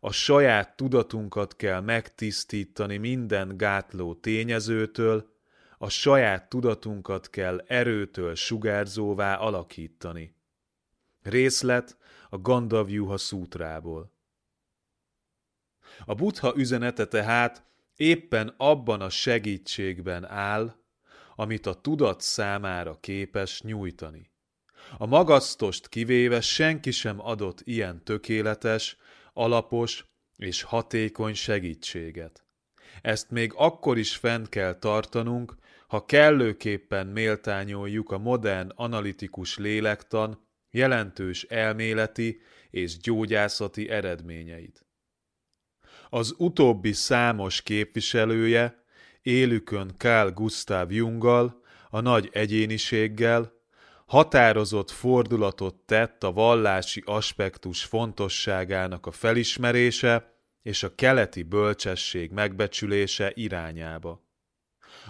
a 0.00 0.12
saját 0.12 0.76
tudatunkat 0.76 1.56
kell 1.56 1.80
megtisztítani 1.80 2.96
minden 2.96 3.56
gátló 3.56 4.14
tényezőtől, 4.14 5.32
a 5.78 5.88
saját 5.88 6.48
tudatunkat 6.48 7.30
kell 7.30 7.64
erőtől 7.66 8.34
sugárzóvá 8.34 9.34
alakítani. 9.34 10.34
Részlet 11.22 11.96
a 12.28 12.38
Gandavyuha 12.38 13.16
szútrából. 13.16 14.12
A 16.04 16.14
buddha 16.14 16.52
üzenete 16.56 17.06
tehát 17.06 17.72
éppen 17.96 18.54
abban 18.56 19.00
a 19.00 19.10
segítségben 19.10 20.24
áll, 20.24 20.74
amit 21.36 21.66
a 21.66 21.74
tudat 21.74 22.20
számára 22.20 22.98
képes 23.00 23.62
nyújtani. 23.62 24.30
A 24.98 25.06
magasztost 25.06 25.88
kivéve 25.88 26.40
senki 26.40 26.90
sem 26.90 27.20
adott 27.20 27.60
ilyen 27.64 28.04
tökéletes, 28.04 28.96
alapos 29.32 30.04
és 30.36 30.62
hatékony 30.62 31.34
segítséget. 31.34 32.44
Ezt 33.02 33.30
még 33.30 33.52
akkor 33.56 33.98
is 33.98 34.16
fent 34.16 34.48
kell 34.48 34.78
tartanunk, 34.78 35.54
ha 35.86 36.04
kellőképpen 36.04 37.06
méltányoljuk 37.06 38.10
a 38.10 38.18
modern 38.18 38.70
analitikus 38.74 39.58
lélektan 39.58 40.46
jelentős 40.70 41.42
elméleti 41.42 42.40
és 42.70 42.98
gyógyászati 42.98 43.88
eredményeit. 43.88 44.83
Az 46.14 46.34
utóbbi 46.36 46.92
számos 46.92 47.62
képviselője, 47.62 48.84
élükön 49.22 49.94
Carl 49.96 50.28
Gustav 50.28 50.92
Junggal, 50.92 51.60
a 51.90 52.00
nagy 52.00 52.28
egyéniséggel, 52.32 53.52
határozott 54.06 54.90
fordulatot 54.90 55.74
tett 55.74 56.22
a 56.24 56.32
vallási 56.32 57.02
aspektus 57.06 57.84
fontosságának 57.84 59.06
a 59.06 59.10
felismerése 59.10 60.34
és 60.62 60.82
a 60.82 60.94
keleti 60.94 61.42
bölcsesség 61.42 62.30
megbecsülése 62.30 63.32
irányába. 63.34 64.24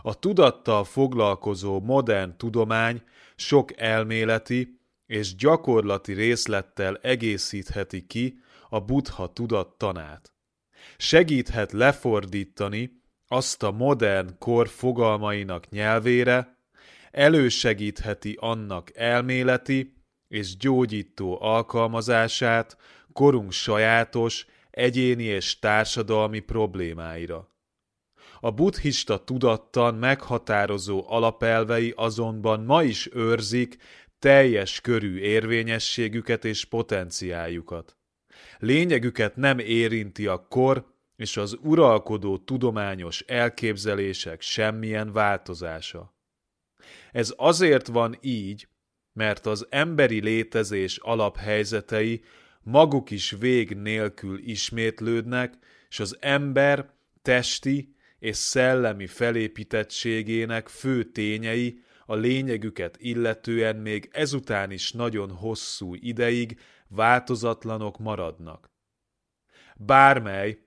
A 0.02 0.18
tudattal 0.18 0.84
foglalkozó 0.84 1.80
modern 1.80 2.36
tudomány 2.36 3.02
sok 3.36 3.80
elméleti 3.80 4.80
és 5.06 5.34
gyakorlati 5.34 6.12
részlettel 6.12 6.98
egészítheti 7.02 8.06
ki 8.06 8.38
a 8.68 8.80
buddha 8.80 9.32
tudattanát. 9.32 10.33
Segíthet 11.06 11.72
lefordítani 11.72 13.02
azt 13.28 13.62
a 13.62 13.70
modern 13.70 14.38
kor 14.38 14.68
fogalmainak 14.68 15.68
nyelvére, 15.68 16.58
elősegítheti 17.10 18.36
annak 18.40 18.96
elméleti 18.96 19.94
és 20.28 20.56
gyógyító 20.56 21.42
alkalmazását 21.42 22.76
korunk 23.12 23.52
sajátos, 23.52 24.46
egyéni 24.70 25.24
és 25.24 25.58
társadalmi 25.58 26.40
problémáira. 26.40 27.48
A 28.40 28.50
buddhista 28.50 29.24
tudattan 29.24 29.94
meghatározó 29.94 31.04
alapelvei 31.08 31.92
azonban 31.96 32.64
ma 32.64 32.82
is 32.82 33.08
őrzik 33.12 33.76
teljes 34.18 34.80
körű 34.80 35.18
érvényességüket 35.18 36.44
és 36.44 36.64
potenciáljukat. 36.64 37.96
Lényegüket 38.58 39.36
nem 39.36 39.58
érinti 39.58 40.26
a 40.26 40.46
kor 40.48 40.92
és 41.16 41.36
az 41.36 41.58
uralkodó 41.62 42.38
tudományos 42.38 43.20
elképzelések 43.20 44.40
semmilyen 44.40 45.12
változása. 45.12 46.14
Ez 47.12 47.34
azért 47.36 47.86
van 47.86 48.18
így, 48.20 48.68
mert 49.12 49.46
az 49.46 49.66
emberi 49.70 50.20
létezés 50.20 50.96
alaphelyzetei 50.96 52.22
maguk 52.62 53.10
is 53.10 53.30
vég 53.30 53.76
nélkül 53.76 54.38
ismétlődnek, 54.38 55.54
és 55.88 56.00
az 56.00 56.16
ember 56.20 56.92
testi 57.22 57.94
és 58.18 58.36
szellemi 58.36 59.06
felépítettségének 59.06 60.68
fő 60.68 61.04
tényei 61.04 61.82
a 62.06 62.14
lényegüket 62.14 62.96
illetően 62.98 63.76
még 63.76 64.08
ezután 64.12 64.70
is 64.70 64.92
nagyon 64.92 65.30
hosszú 65.30 65.94
ideig 65.94 66.60
változatlanok 66.88 67.98
maradnak. 67.98 68.70
Bármely 69.76 70.58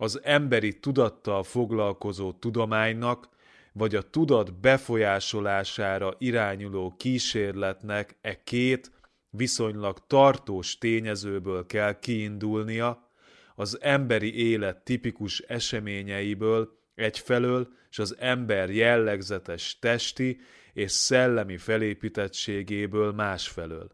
az 0.00 0.20
emberi 0.22 0.78
tudattal 0.78 1.42
foglalkozó 1.42 2.32
tudománynak, 2.32 3.28
vagy 3.72 3.94
a 3.94 4.02
tudat 4.02 4.60
befolyásolására 4.60 6.14
irányuló 6.18 6.94
kísérletnek 6.96 8.18
e 8.20 8.42
két 8.42 8.90
viszonylag 9.30 10.06
tartós 10.06 10.78
tényezőből 10.78 11.66
kell 11.66 11.98
kiindulnia, 11.98 13.08
az 13.54 13.78
emberi 13.80 14.48
élet 14.48 14.84
tipikus 14.84 15.38
eseményeiből 15.40 16.68
egyfelől, 16.94 17.68
és 17.90 17.98
az 17.98 18.16
ember 18.18 18.70
jellegzetes 18.70 19.78
testi 19.78 20.40
és 20.72 20.90
szellemi 20.90 21.56
felépítettségéből 21.56 23.12
másfelől. 23.12 23.90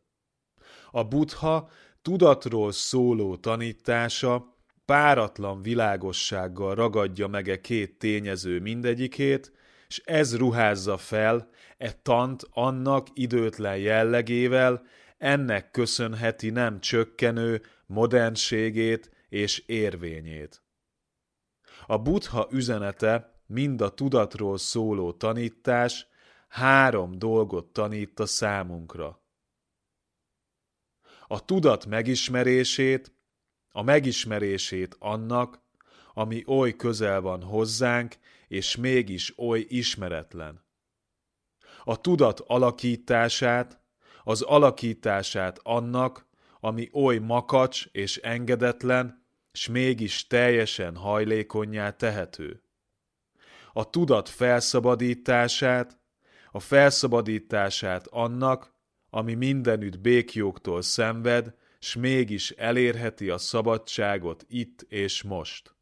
A 0.90 1.04
buddha 1.04 1.70
tudatról 2.02 2.72
szóló 2.72 3.36
tanítása 3.36 4.55
páratlan 4.87 5.62
világossággal 5.62 6.75
ragadja 6.75 7.27
meg 7.27 7.49
e 7.49 7.61
két 7.61 7.99
tényező 7.99 8.61
mindegyikét, 8.61 9.53
és 9.88 10.03
ez 10.05 10.37
ruházza 10.37 10.96
fel 10.96 11.49
e 11.79 11.92
tant 11.92 12.42
annak 12.51 13.07
időtlen 13.12 13.77
jellegével, 13.77 14.87
ennek 15.18 15.70
köszönheti 15.70 16.51
nem 16.51 16.81
csökkenő 16.81 17.62
modernségét 17.87 19.11
és 19.29 19.59
érvényét. 19.66 20.62
A 21.87 21.99
buddha 21.99 22.49
üzenete, 22.51 23.40
mind 23.46 23.81
a 23.81 23.94
tudatról 23.94 24.59
szóló 24.59 25.12
tanítás 25.12 26.07
három 26.49 27.18
dolgot 27.18 27.66
tanít 27.66 28.20
a 28.20 28.27
számunkra. 28.27 29.25
A 31.27 31.44
tudat 31.44 31.87
megismerését, 31.87 33.15
a 33.76 33.82
megismerését 33.82 34.96
annak, 34.98 35.60
ami 36.14 36.44
oly 36.46 36.76
közel 36.76 37.20
van 37.20 37.42
hozzánk, 37.42 38.16
és 38.48 38.76
mégis 38.76 39.38
oly 39.38 39.66
ismeretlen. 39.68 40.64
A 41.84 42.00
tudat 42.00 42.40
alakítását, 42.40 43.80
az 44.24 44.42
alakítását 44.42 45.60
annak, 45.62 46.26
ami 46.60 46.88
oly 46.92 47.18
makacs 47.18 47.86
és 47.92 48.16
engedetlen, 48.16 49.26
s 49.52 49.68
mégis 49.68 50.26
teljesen 50.26 50.96
hajlékonyá 50.96 51.90
tehető. 51.90 52.62
A 53.72 53.90
tudat 53.90 54.28
felszabadítását, 54.28 55.98
a 56.50 56.60
felszabadítását 56.60 58.06
annak, 58.06 58.74
ami 59.10 59.34
mindenütt 59.34 59.98
békjóktól 60.00 60.82
szenved, 60.82 61.54
s 61.87 61.94
mégis 61.94 62.51
elérheti 62.51 63.31
a 63.31 63.38
szabadságot 63.38 64.44
itt 64.49 64.83
és 64.88 65.22
most. 65.22 65.77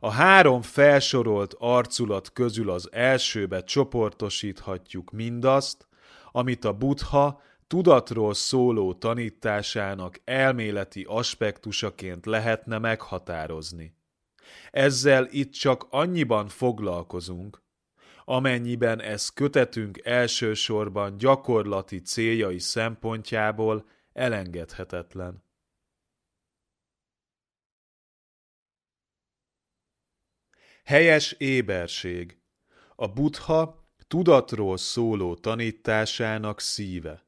A 0.00 0.10
három 0.10 0.62
felsorolt 0.62 1.54
arculat 1.58 2.32
közül 2.32 2.70
az 2.70 2.92
elsőbe 2.92 3.64
csoportosíthatjuk 3.64 5.10
mindazt, 5.10 5.88
amit 6.32 6.64
a 6.64 6.72
buddha 6.72 7.42
tudatról 7.66 8.34
szóló 8.34 8.94
tanításának 8.94 10.20
elméleti 10.24 11.04
aspektusaként 11.08 12.26
lehetne 12.26 12.78
meghatározni. 12.78 13.96
Ezzel 14.70 15.28
itt 15.30 15.52
csak 15.52 15.86
annyiban 15.90 16.48
foglalkozunk, 16.48 17.62
amennyiben 18.24 19.00
ez 19.00 19.28
kötetünk 19.28 20.00
elsősorban 20.04 21.16
gyakorlati 21.16 22.00
céljai 22.00 22.58
szempontjából 22.58 23.86
elengedhetetlen. 24.12 25.42
Helyes 30.84 31.32
éberség 31.32 32.38
a 32.96 33.08
buddha 33.08 33.88
tudatról 34.08 34.76
szóló 34.76 35.34
tanításának 35.34 36.60
szíve. 36.60 37.26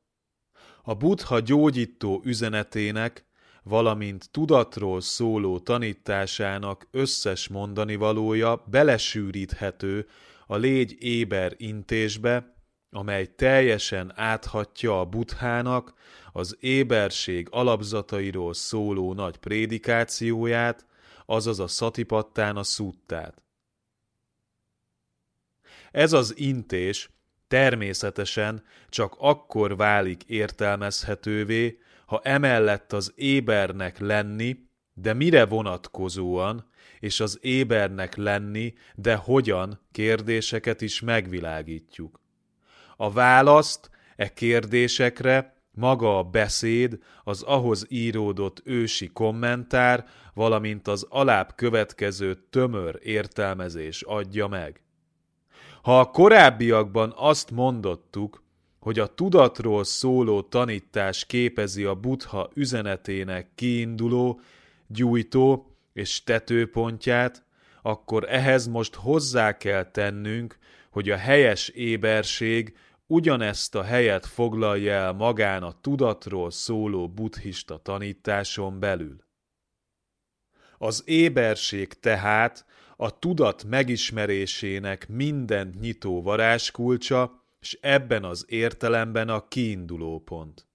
A 0.83 0.95
buddha 0.95 1.41
gyógyító 1.41 2.23
üzenetének, 2.25 3.25
valamint 3.63 4.31
tudatról 4.31 5.01
szóló 5.01 5.59
tanításának 5.59 6.89
összes 6.91 7.49
mondani 7.49 7.97
valója 7.97 8.65
belesűríthető 8.67 10.09
a 10.47 10.57
légy 10.57 10.97
éber 11.03 11.55
intésbe, 11.57 12.55
amely 12.91 13.27
teljesen 13.27 14.13
áthatja 14.15 15.01
a 15.01 15.05
buthának 15.05 15.95
az 16.33 16.57
éberség 16.61 17.49
alapzatairól 17.51 18.55
szóló 18.55 19.13
nagy 19.13 19.37
prédikációját, 19.37 20.87
azaz 21.27 21.61
a 21.61 21.67
szatipattán 21.67 22.57
a 22.57 22.63
szuttát. 22.63 23.43
Ez 25.91 26.13
az 26.13 26.39
intés 26.39 27.11
természetesen 27.49 28.65
csak 28.89 29.15
akkor 29.19 29.77
válik 29.77 30.25
értelmezhetővé, 30.25 31.79
ha 32.07 32.21
emellett 32.23 32.93
az 32.93 33.13
ébernek 33.15 33.99
lenni, 33.99 34.57
de 34.95 35.13
mire 35.13 35.47
vonatkozóan, 35.47 36.71
és 37.07 37.21
az 37.21 37.39
ébernek 37.43 38.17
lenni, 38.17 38.75
de 38.95 39.15
hogyan 39.15 39.81
kérdéseket 39.93 40.81
is 40.81 41.01
megvilágítjuk. 41.01 42.21
A 42.97 43.11
választ 43.11 43.91
e 44.17 44.33
kérdésekre 44.33 45.55
maga 45.71 46.19
a 46.19 46.23
beszéd, 46.23 46.99
az 47.25 47.43
ahhoz 47.43 47.87
íródott 47.89 48.63
ősi 48.65 49.07
kommentár, 49.07 50.07
valamint 50.35 50.89
az 50.89 51.07
alább 51.09 51.53
következő 51.55 52.35
tömör 52.51 52.99
értelmezés 53.03 54.03
adja 54.03 54.47
meg. 54.47 54.81
Ha 55.83 56.01
a 56.01 56.11
korábbiakban 56.11 57.13
azt 57.17 57.51
mondottuk, 57.51 58.43
hogy 58.81 58.99
a 58.99 59.15
tudatról 59.15 59.85
szóló 59.85 60.43
tanítás 60.43 61.25
képezi 61.25 61.85
a 61.85 61.95
buddha 61.95 62.51
üzenetének 62.55 63.51
kiinduló, 63.55 64.41
gyújtó 64.87 65.76
és 65.97 66.23
tetőpontját, 66.23 67.45
akkor 67.83 68.25
ehhez 68.29 68.67
most 68.67 68.95
hozzá 68.95 69.57
kell 69.57 69.91
tennünk, 69.91 70.59
hogy 70.91 71.11
a 71.11 71.17
helyes 71.17 71.69
éberség 71.69 72.77
ugyanezt 73.07 73.75
a 73.75 73.83
helyet 73.83 74.27
foglalja 74.27 74.93
el 74.93 75.13
magán 75.13 75.63
a 75.63 75.81
tudatról 75.81 76.51
szóló 76.51 77.09
buddhista 77.09 77.77
tanításon 77.77 78.81
belül. 78.81 79.25
Az 80.79 81.03
éberség 81.07 81.89
tehát 81.89 82.67
a 82.97 83.19
tudat 83.19 83.65
megismerésének 83.65 85.09
mindent 85.09 85.81
nyitó 85.81 86.23
varázskulcsa, 86.23 87.45
és 87.61 87.79
ebben 87.81 88.25
az 88.25 88.45
értelemben 88.49 89.29
a 89.29 89.49
kiinduló 89.49 90.21
pont. 90.21 90.66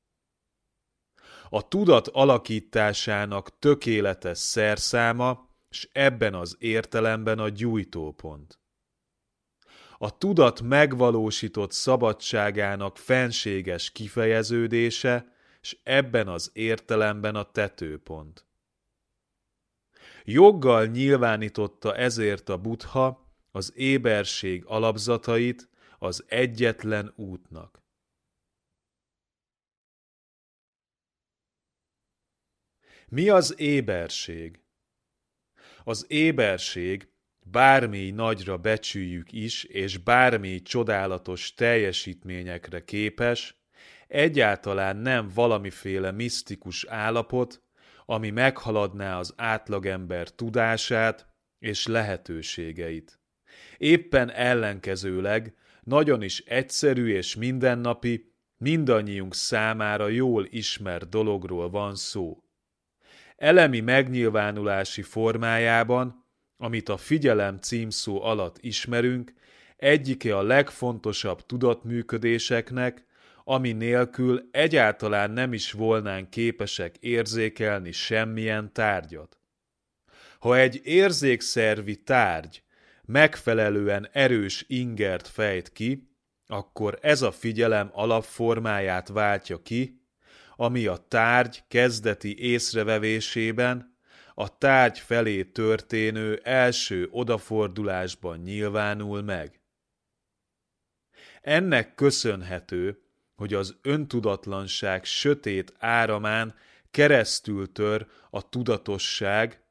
A 1.54 1.68
tudat 1.68 2.08
alakításának 2.08 3.60
tökéletes 3.60 4.38
szerszáma, 4.38 5.50
és 5.70 5.90
ebben 5.92 6.34
az 6.34 6.56
értelemben 6.60 7.40
a 7.40 7.50
gyújtópont. 7.50 8.60
A 9.98 10.18
tudat 10.18 10.62
megvalósított 10.62 11.72
szabadságának 11.72 12.98
fenséges 12.98 13.92
kifejeződése, 13.92 15.36
és 15.62 15.78
ebben 15.84 16.28
az 16.28 16.50
értelemben 16.54 17.36
a 17.36 17.52
tetőpont. 17.52 18.46
Joggal 20.24 20.86
nyilvánította 20.86 21.96
ezért 21.96 22.50
a 22.50 22.58
buddha 22.58 23.34
az 23.52 23.74
éberség 23.76 24.64
alapzatait 24.66 25.70
az 26.00 26.24
egyetlen 26.28 27.14
útnak. 27.16 27.81
Mi 33.14 33.30
az 33.30 33.60
éberség? 33.60 34.60
Az 35.84 36.06
éberség, 36.08 37.08
bármi 37.40 38.12
nagyra 38.12 38.58
becsüljük 38.58 39.32
is, 39.32 39.64
és 39.64 39.98
bármi 39.98 40.62
csodálatos 40.62 41.54
teljesítményekre 41.54 42.84
képes, 42.84 43.64
egyáltalán 44.08 44.98
nem 44.98 45.30
valamiféle 45.34 46.12
misztikus 46.12 46.86
állapot, 46.86 47.64
ami 48.06 48.30
meghaladná 48.30 49.20
az 49.20 49.34
átlagember 49.38 50.30
tudását 50.30 51.28
és 51.60 51.88
lehetőségeit. 51.88 53.20
Éppen 53.78 54.32
ellenkezőleg 54.32 55.56
nagyon 55.84 56.22
is 56.22 56.40
egyszerű 56.40 57.16
és 57.16 57.36
mindennapi, 57.36 58.34
mindannyiunk 58.58 59.36
számára 59.36 60.08
jól 60.08 60.46
ismert 60.50 61.10
dologról 61.10 61.70
van 61.70 61.96
szó. 61.96 62.44
Elemi 63.42 63.80
megnyilvánulási 63.80 65.02
formájában, 65.02 66.26
amit 66.58 66.90
a 66.90 66.98
figyelem 66.98 67.58
címszó 67.58 68.24
alatt 68.24 68.58
ismerünk, 68.60 69.34
egyike 69.78 70.38
a 70.38 70.42
legfontosabb 70.42 71.46
tudatműködéseknek, 71.46 73.06
ami 73.44 73.72
nélkül 73.72 74.50
egyáltalán 74.52 75.32
nem 75.32 75.54
is 75.54 75.72
volnánk 75.72 76.30
képesek 76.30 76.98
érzékelni 76.98 77.92
semmilyen 77.92 78.74
tárgyat. 78.74 79.40
Ha 80.40 80.58
egy 80.58 80.82
érzékszervi 80.84 81.96
tárgy 82.04 82.64
megfelelően 83.06 84.10
erős 84.12 84.66
ingert 84.68 85.28
fejt 85.28 85.72
ki, 85.72 86.10
akkor 86.48 86.98
ez 87.02 87.22
a 87.22 87.32
figyelem 87.32 87.90
alapformáját 87.94 89.08
váltja 89.08 89.62
ki, 89.62 90.01
ami 90.56 90.86
a 90.86 90.98
tárgy 90.98 91.64
kezdeti 91.68 92.40
észrevevésében, 92.40 93.98
a 94.34 94.58
tárgy 94.58 95.00
felé 95.00 95.44
történő 95.44 96.40
első 96.44 97.08
odafordulásban 97.12 98.40
nyilvánul 98.40 99.22
meg. 99.22 99.62
Ennek 101.42 101.96
köszönhető, 101.96 103.02
hogy 103.36 103.54
az 103.54 103.78
öntudatlanság 103.82 105.06
sötét 105.06 105.74
áramán 105.78 106.56
keresztül 106.92 107.72
tör 107.72 108.08
a 108.30 108.50
tudatosság, 108.50 109.64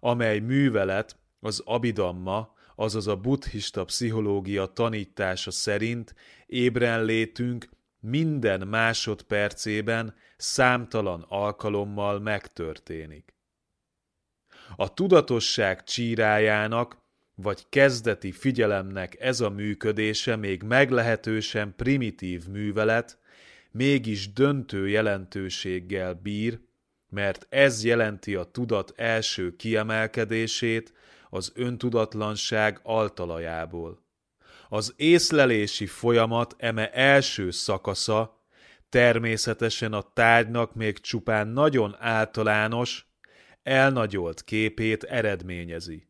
amely 0.00 0.38
művelet 0.38 1.16
az 1.40 1.62
abidamma, 1.64 2.54
azaz 2.74 3.06
a 3.06 3.16
buddhista 3.16 3.84
pszichológia 3.84 4.66
tanítása 4.66 5.50
szerint 5.50 6.14
ébrenlétünk 6.46 7.68
minden 8.00 8.68
másodpercében 8.68 10.14
számtalan 10.36 11.24
alkalommal 11.28 12.20
megtörténik. 12.20 13.34
A 14.76 14.94
tudatosság 14.94 15.84
csírájának 15.84 16.98
vagy 17.34 17.66
kezdeti 17.68 18.32
figyelemnek 18.32 19.20
ez 19.20 19.40
a 19.40 19.50
működése 19.50 20.36
még 20.36 20.62
meglehetősen 20.62 21.74
primitív 21.76 22.48
művelet, 22.48 23.18
mégis 23.70 24.32
döntő 24.32 24.88
jelentőséggel 24.88 26.14
bír, 26.14 26.60
mert 27.08 27.46
ez 27.48 27.84
jelenti 27.84 28.34
a 28.34 28.44
tudat 28.44 28.92
első 28.96 29.56
kiemelkedését 29.56 30.92
az 31.30 31.52
öntudatlanság 31.54 32.80
altalajából. 32.82 34.02
Az 34.72 34.94
észlelési 34.96 35.86
folyamat 35.86 36.54
eme 36.58 36.90
első 36.90 37.50
szakasza 37.50 38.40
természetesen 38.88 39.92
a 39.92 40.02
tárgynak 40.12 40.74
még 40.74 40.98
csupán 40.98 41.48
nagyon 41.48 41.96
általános, 41.98 43.06
elnagyolt 43.62 44.44
képét 44.44 45.02
eredményezi. 45.02 46.06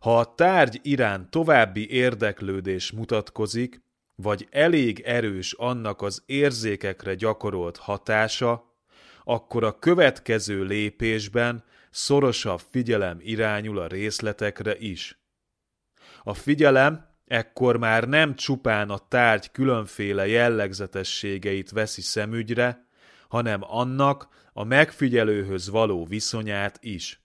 Ha 0.00 0.18
a 0.18 0.34
tárgy 0.34 0.80
iránt 0.82 1.30
további 1.30 1.90
érdeklődés 1.90 2.90
mutatkozik, 2.92 3.82
vagy 4.14 4.48
elég 4.50 5.00
erős 5.00 5.52
annak 5.52 6.02
az 6.02 6.22
érzékekre 6.26 7.14
gyakorolt 7.14 7.76
hatása, 7.76 8.74
akkor 9.24 9.64
a 9.64 9.78
következő 9.78 10.64
lépésben 10.64 11.64
szorosabb 11.90 12.60
figyelem 12.70 13.18
irányul 13.20 13.78
a 13.78 13.86
részletekre 13.86 14.76
is. 14.76 15.18
A 16.22 16.34
figyelem 16.34 17.05
ekkor 17.26 17.76
már 17.76 18.08
nem 18.08 18.34
csupán 18.34 18.90
a 18.90 18.98
tárgy 19.08 19.50
különféle 19.50 20.26
jellegzetességeit 20.26 21.70
veszi 21.70 22.00
szemügyre, 22.00 22.86
hanem 23.28 23.60
annak 23.62 24.28
a 24.52 24.64
megfigyelőhöz 24.64 25.70
való 25.70 26.04
viszonyát 26.04 26.78
is. 26.80 27.20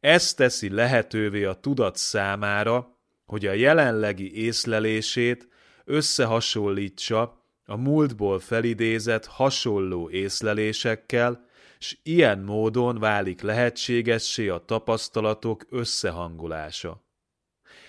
Ez 0.00 0.34
teszi 0.34 0.70
lehetővé 0.70 1.44
a 1.44 1.54
tudat 1.54 1.96
számára, 1.96 2.98
hogy 3.24 3.46
a 3.46 3.52
jelenlegi 3.52 4.44
észlelését 4.44 5.48
összehasonlítsa 5.84 7.46
a 7.64 7.76
múltból 7.76 8.40
felidézett 8.40 9.26
hasonló 9.26 10.10
észlelésekkel, 10.10 11.46
s 11.78 11.98
ilyen 12.02 12.38
módon 12.38 12.98
válik 12.98 13.40
lehetségessé 13.40 14.48
a 14.48 14.64
tapasztalatok 14.64 15.66
összehangolása. 15.70 17.04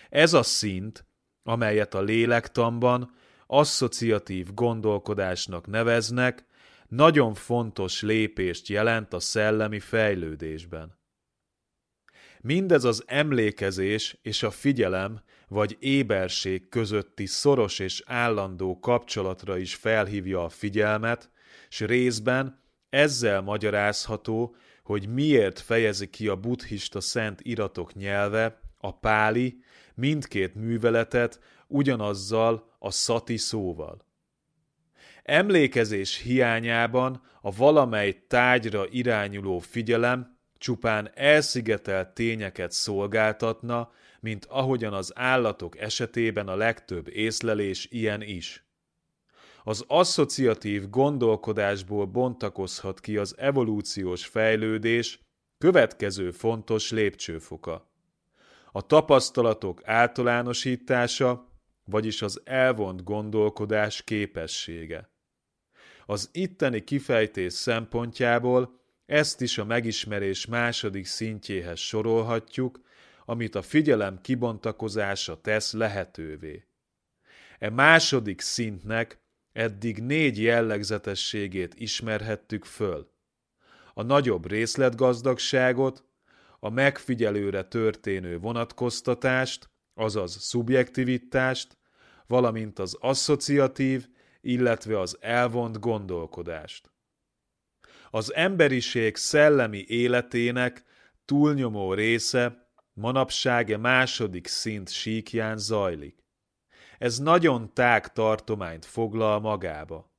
Ez 0.09 0.33
a 0.33 0.43
szint, 0.43 1.05
amelyet 1.43 1.93
a 1.93 2.01
lélektanban 2.01 3.15
asszociatív 3.47 4.53
gondolkodásnak 4.53 5.67
neveznek, 5.67 6.45
nagyon 6.87 7.33
fontos 7.33 8.01
lépést 8.01 8.67
jelent 8.67 9.13
a 9.13 9.19
szellemi 9.19 9.79
fejlődésben. 9.79 11.01
Mindez 12.41 12.83
az 12.83 13.03
emlékezés 13.05 14.17
és 14.21 14.43
a 14.43 14.51
figyelem 14.51 15.21
vagy 15.47 15.77
éberség 15.79 16.69
közötti 16.69 17.25
szoros 17.25 17.79
és 17.79 18.03
állandó 18.05 18.79
kapcsolatra 18.79 19.57
is 19.57 19.75
felhívja 19.75 20.43
a 20.43 20.49
figyelmet, 20.49 21.29
s 21.69 21.79
részben 21.79 22.61
ezzel 22.89 23.41
magyarázható, 23.41 24.55
hogy 24.83 25.07
miért 25.07 25.59
fejezi 25.59 26.09
ki 26.09 26.27
a 26.27 26.35
buddhista 26.35 27.01
szent 27.01 27.41
iratok 27.41 27.93
nyelve, 27.93 28.59
a 28.77 28.99
páli, 28.99 29.62
mindkét 29.95 30.55
műveletet 30.55 31.39
ugyanazzal 31.67 32.75
a 32.79 32.91
szati 32.91 33.37
szóval. 33.37 34.05
Emlékezés 35.23 36.17
hiányában 36.17 37.21
a 37.41 37.55
valamely 37.55 38.23
tájra 38.27 38.85
irányuló 38.89 39.59
figyelem 39.59 40.37
csupán 40.57 41.11
elszigetelt 41.13 42.13
tényeket 42.13 42.71
szolgáltatna, 42.71 43.91
mint 44.19 44.45
ahogyan 44.45 44.93
az 44.93 45.11
állatok 45.15 45.77
esetében 45.77 46.47
a 46.47 46.55
legtöbb 46.55 47.07
észlelés 47.07 47.87
ilyen 47.91 48.21
is. 48.21 48.65
Az 49.63 49.83
asszociatív 49.87 50.89
gondolkodásból 50.89 52.05
bontakozhat 52.05 52.99
ki 52.99 53.17
az 53.17 53.35
evolúciós 53.37 54.25
fejlődés 54.25 55.19
következő 55.57 56.31
fontos 56.31 56.91
lépcsőfoka. 56.91 57.92
A 58.75 58.85
tapasztalatok 58.85 59.81
általánosítása, 59.83 61.47
vagyis 61.85 62.21
az 62.21 62.41
elvont 62.43 63.03
gondolkodás 63.03 64.03
képessége. 64.03 65.09
Az 66.05 66.29
itteni 66.31 66.83
kifejtés 66.83 67.53
szempontjából 67.53 68.79
ezt 69.05 69.41
is 69.41 69.57
a 69.57 69.65
megismerés 69.65 70.45
második 70.45 71.05
szintjéhez 71.05 71.79
sorolhatjuk, 71.79 72.81
amit 73.25 73.55
a 73.55 73.61
figyelem 73.61 74.21
kibontakozása 74.21 75.41
tesz 75.41 75.73
lehetővé. 75.73 76.67
E 77.59 77.69
második 77.69 78.41
szintnek 78.41 79.21
eddig 79.51 79.97
négy 79.97 80.41
jellegzetességét 80.41 81.73
ismerhettük 81.75 82.65
föl. 82.65 83.11
A 83.93 84.01
nagyobb 84.03 84.47
részletgazdagságot, 84.47 86.03
a 86.63 86.69
megfigyelőre 86.69 87.63
történő 87.63 88.39
vonatkoztatást, 88.39 89.69
azaz 89.93 90.41
szubjektivitást, 90.41 91.77
valamint 92.27 92.79
az 92.79 92.97
asszociatív, 92.99 94.07
illetve 94.41 94.99
az 94.99 95.17
elvont 95.21 95.79
gondolkodást. 95.79 96.91
Az 98.09 98.33
emberiség 98.33 99.15
szellemi 99.15 99.85
életének 99.87 100.83
túlnyomó 101.25 101.93
része 101.93 102.69
manapság 102.93 103.69
a 103.69 103.77
második 103.77 104.47
szint 104.47 104.89
síkján 104.89 105.57
zajlik. 105.57 106.25
Ez 106.97 107.17
nagyon 107.17 107.73
tág 107.73 108.13
tartományt 108.13 108.85
foglal 108.85 109.39
magába. 109.39 110.13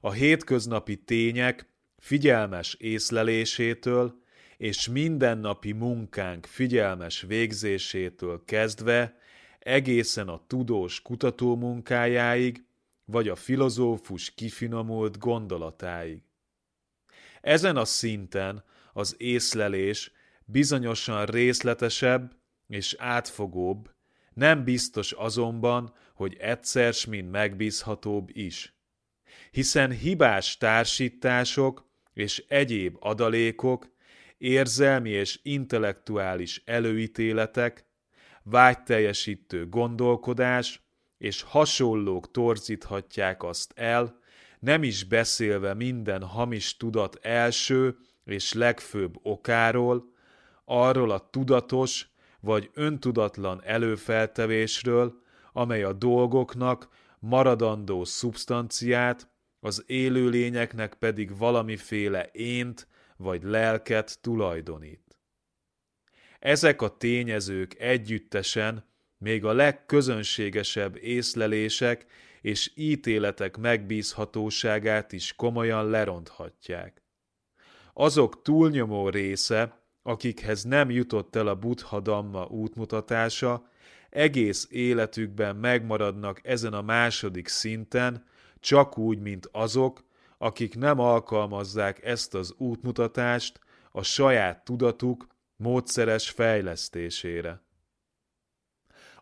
A 0.00 0.12
hétköznapi 0.12 0.96
tények 0.96 1.74
figyelmes 1.96 2.74
észlelésétől 2.74 4.19
és 4.60 4.88
mindennapi 4.88 5.72
munkánk 5.72 6.46
figyelmes 6.46 7.20
végzésétől 7.20 8.42
kezdve 8.44 9.18
egészen 9.58 10.28
a 10.28 10.44
tudós 10.46 11.02
kutatómunkájáig, 11.02 12.64
vagy 13.04 13.28
a 13.28 13.36
filozófus 13.36 14.34
kifinomult 14.34 15.18
gondolatáig. 15.18 16.22
Ezen 17.40 17.76
a 17.76 17.84
szinten 17.84 18.64
az 18.92 19.14
észlelés 19.18 20.12
bizonyosan 20.44 21.26
részletesebb 21.26 22.36
és 22.66 22.94
átfogóbb, 22.98 23.90
nem 24.34 24.64
biztos 24.64 25.12
azonban, 25.12 25.94
hogy 26.14 26.36
egyszer 26.40 26.94
mind 27.08 27.30
megbízhatóbb 27.30 28.28
is. 28.32 28.74
Hiszen 29.50 29.90
hibás 29.90 30.56
társítások 30.56 31.88
és 32.12 32.44
egyéb 32.48 32.96
adalékok, 32.98 33.98
érzelmi 34.40 35.10
és 35.10 35.40
intellektuális 35.42 36.62
előítéletek, 36.64 37.84
vágyteljesítő 38.42 39.68
gondolkodás 39.68 40.82
és 41.18 41.42
hasonlók 41.42 42.30
torzíthatják 42.30 43.42
azt 43.42 43.72
el, 43.76 44.18
nem 44.60 44.82
is 44.82 45.04
beszélve 45.04 45.74
minden 45.74 46.22
hamis 46.22 46.76
tudat 46.76 47.18
első 47.22 47.96
és 48.24 48.52
legfőbb 48.52 49.18
okáról, 49.22 50.12
arról 50.64 51.10
a 51.10 51.30
tudatos 51.30 52.08
vagy 52.40 52.70
öntudatlan 52.74 53.60
előfeltevésről, 53.64 55.14
amely 55.52 55.82
a 55.82 55.92
dolgoknak 55.92 56.88
maradandó 57.18 58.04
szubstanciát, 58.04 59.28
az 59.60 59.84
élőlényeknek 59.86 60.94
pedig 60.94 61.36
valamiféle 61.36 62.28
ént 62.32 62.88
vagy 63.20 63.42
lelket 63.42 64.18
tulajdonít. 64.20 65.18
Ezek 66.38 66.82
a 66.82 66.96
tényezők 66.96 67.74
együttesen 67.78 68.84
még 69.18 69.44
a 69.44 69.52
legközönségesebb 69.52 70.96
észlelések 70.96 72.06
és 72.40 72.72
ítéletek 72.74 73.56
megbízhatóságát 73.56 75.12
is 75.12 75.34
komolyan 75.34 75.90
leronthatják. 75.90 77.02
Azok 77.92 78.42
túlnyomó 78.42 79.08
része, 79.08 79.82
akikhez 80.02 80.62
nem 80.62 80.90
jutott 80.90 81.36
el 81.36 81.46
a 81.46 81.54
Buddha 81.54 82.00
Dhamma 82.00 82.46
útmutatása, 82.46 83.68
egész 84.10 84.68
életükben 84.70 85.56
megmaradnak 85.56 86.40
ezen 86.42 86.72
a 86.72 86.82
második 86.82 87.48
szinten, 87.48 88.24
csak 88.60 88.98
úgy, 88.98 89.18
mint 89.18 89.48
azok, 89.52 90.04
akik 90.42 90.76
nem 90.76 90.98
alkalmazzák 90.98 92.04
ezt 92.04 92.34
az 92.34 92.54
útmutatást 92.56 93.60
a 93.92 94.02
saját 94.02 94.64
tudatuk 94.64 95.26
módszeres 95.56 96.30
fejlesztésére. 96.30 97.62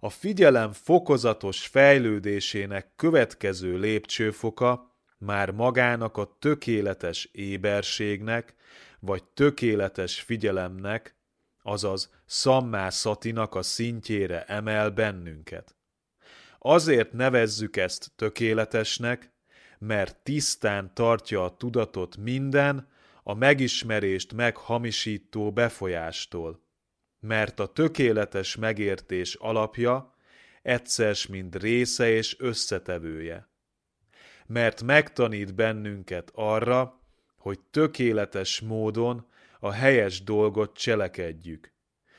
A 0.01 0.11
figyelem 0.11 0.73
fokozatos 0.73 1.67
fejlődésének 1.67 2.93
következő 2.97 3.79
lépcsőfoka 3.79 4.97
már 5.19 5.51
magának 5.51 6.17
a 6.17 6.37
tökéletes 6.39 7.25
éberségnek, 7.33 8.55
vagy 9.01 9.25
tökéletes 9.25 10.21
figyelemnek, 10.21 11.17
azaz 11.63 12.11
szatinak 12.89 13.55
a 13.55 13.63
szintjére 13.63 14.45
emel 14.45 14.91
bennünket. 14.91 15.77
Azért 16.59 17.13
nevezzük 17.13 17.77
ezt 17.77 18.13
tökéletesnek, 18.17 19.37
mert 19.79 20.17
tisztán 20.17 20.95
tartja 20.95 21.45
a 21.45 21.57
tudatot 21.57 22.17
minden, 22.17 22.89
a 23.23 23.35
megismerést 23.35 24.33
meghamisító 24.33 25.53
befolyástól. 25.53 26.63
Mert 27.21 27.61
a 27.61 27.67
tökéletes 27.67 28.57
megértés 28.57 29.35
alapja 29.35 30.15
egyszer 30.63 31.17
mind 31.29 31.57
része 31.57 32.11
és 32.11 32.37
összetevője. 32.39 33.49
Mert 34.47 34.83
megtanít 34.83 35.55
bennünket 35.55 36.31
arra, 36.35 37.01
hogy 37.37 37.61
tökéletes 37.71 38.61
módon 38.61 39.27
a 39.61 39.71
helyes 39.71 40.23
dolgot 40.23 40.77
cselekedjük, 40.77 41.73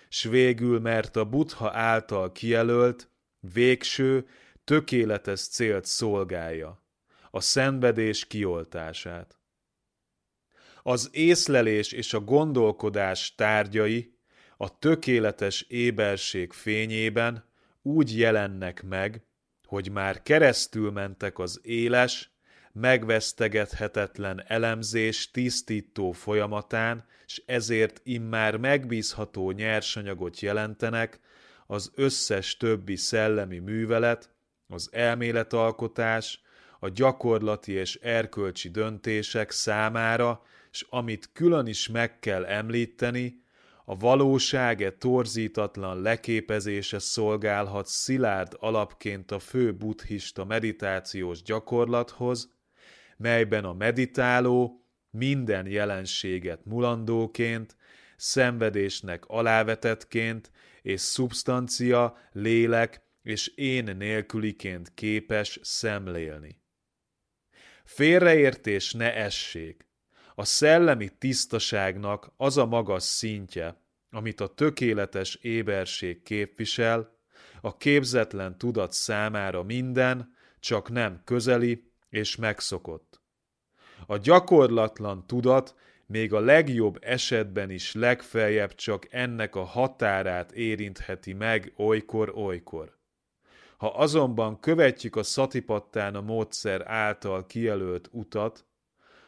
s 0.10 0.24
végül 0.24 0.80
mert 0.80 1.16
a 1.16 1.26
Buddha 1.26 1.72
által 1.74 2.32
kijelölt, 2.32 3.10
végső, 3.40 4.28
tökéletes 4.64 5.48
célt 5.48 5.86
szolgálja, 5.86 6.79
a 7.32 7.40
szenvedés 7.42 8.28
kioltását. 8.28 9.38
Az 10.84 11.10
észlelés 11.12 11.92
és 11.92 12.14
a 12.14 12.20
gondolkodás 12.20 13.36
tárgyai 13.36 14.18
a 14.58 14.80
tökéletes 14.80 15.62
éberség 15.62 16.54
fényében 16.54 17.46
úgy 17.82 18.18
jelennek 18.18 18.84
meg, 18.84 19.24
hogy 19.66 19.92
már 19.92 20.22
keresztül 20.22 20.92
mentek 20.92 21.40
az 21.40 21.60
éles, 21.64 22.32
megvesztegethetetlen 22.72 24.44
elemzés 24.48 25.32
tisztító 25.32 26.12
folyamatán, 26.12 27.06
és 27.26 27.44
ezért 27.46 28.02
immár 28.04 28.58
megbízható 28.58 29.52
nyersanyagot 29.52 30.40
jelentenek 30.40 31.20
az 31.68 31.92
összes 31.96 32.58
többi 32.58 32.96
szellemi 32.96 33.60
művelet, 33.60 34.30
az 34.68 34.90
elméletalkotás, 34.92 36.42
a 36.80 36.90
gyakorlati 36.90 37.72
és 37.72 37.96
erkölcsi 37.96 38.70
döntések 38.70 39.52
számára, 39.52 40.42
és 40.72 40.86
amit 40.90 41.30
külön 41.34 41.68
is 41.68 41.88
meg 41.88 42.20
kell 42.20 42.46
említeni, 42.46 43.42
a 43.86 43.96
valóságe 43.96 44.92
torzítatlan 44.92 46.02
leképezése 46.02 47.00
szolgálhat 47.00 47.88
szilárd 47.88 48.56
alapként 48.60 49.32
a 49.32 49.40
fő 49.40 49.74
buddhista 49.74 50.46
meditációs 50.46 51.42
gyakorlathoz, 51.42 52.54
melyben 53.18 53.66
a 53.66 53.74
meditáló 53.74 54.86
minden 55.10 55.68
jelenséget 55.68 56.66
mulandóként, 56.66 57.76
szenvedésnek 58.16 59.26
alávetetként, 59.26 60.52
és 60.82 61.02
szubstancia, 61.02 62.18
lélek 62.32 63.02
és 63.22 63.48
én 63.48 63.96
nélküliként 63.98 64.94
képes 64.94 65.60
szemlélni. 65.62 66.62
Félreértés 67.90 68.94
ne 68.94 69.16
essék. 69.16 69.88
A 70.36 70.46
szellemi 70.46 71.10
tisztaságnak 71.18 72.32
az 72.38 72.58
a 72.58 72.66
magas 72.66 73.04
szintje, 73.04 73.82
amit 74.12 74.42
a 74.42 74.48
tökéletes 74.48 75.36
éberség 75.36 76.24
képvisel, 76.24 77.18
a 77.62 77.78
képzetlen 77.78 78.58
tudat 78.58 78.94
számára 78.94 79.64
minden, 79.64 80.34
csak 80.60 80.90
nem 80.90 81.22
közeli 81.24 81.92
és 82.10 82.36
megszokott. 82.36 83.22
A 84.06 84.18
gyakorlatlan 84.18 85.28
tudat 85.28 85.76
még 86.06 86.34
a 86.34 86.40
legjobb 86.40 86.98
esetben 87.02 87.70
is 87.70 87.94
legfeljebb 87.94 88.76
csak 88.76 89.08
ennek 89.14 89.56
a 89.56 89.64
határát 89.64 90.52
érintheti 90.52 91.34
meg 91.34 91.74
olykor-olykor. 91.78 92.99
Ha 93.80 93.88
azonban 93.88 94.60
követjük 94.60 95.16
a 95.16 95.24
szatipattán 95.24 96.16
a 96.16 96.22
módszer 96.22 96.84
által 96.88 97.46
kijelölt 97.46 98.10
utat, 98.12 98.66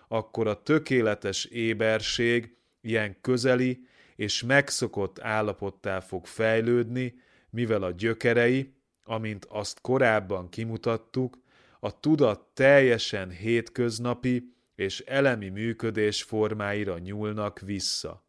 akkor 0.08 0.48
a 0.48 0.62
tökéletes 0.64 1.46
éberség 1.46 2.56
ilyen 2.82 3.22
közeli 3.22 3.88
és 4.16 4.44
megszokott 4.44 5.20
állapottá 5.20 6.00
fog 6.00 6.26
fejlődni, 6.26 7.16
mivel 7.50 7.84
a 7.84 7.92
gyökerei, 7.92 8.74
amint 9.04 9.46
azt 9.46 9.82
korábban 9.82 10.50
kimutattuk, 10.50 11.38
a 11.80 12.00
tudat 12.00 12.42
teljesen 12.54 13.30
hétköznapi 13.30 14.54
és 14.76 15.00
elemi 15.00 15.50
működés 15.50 16.24
formáira 16.24 16.98
nyúlnak 16.98 17.60
vissza. 17.60 18.26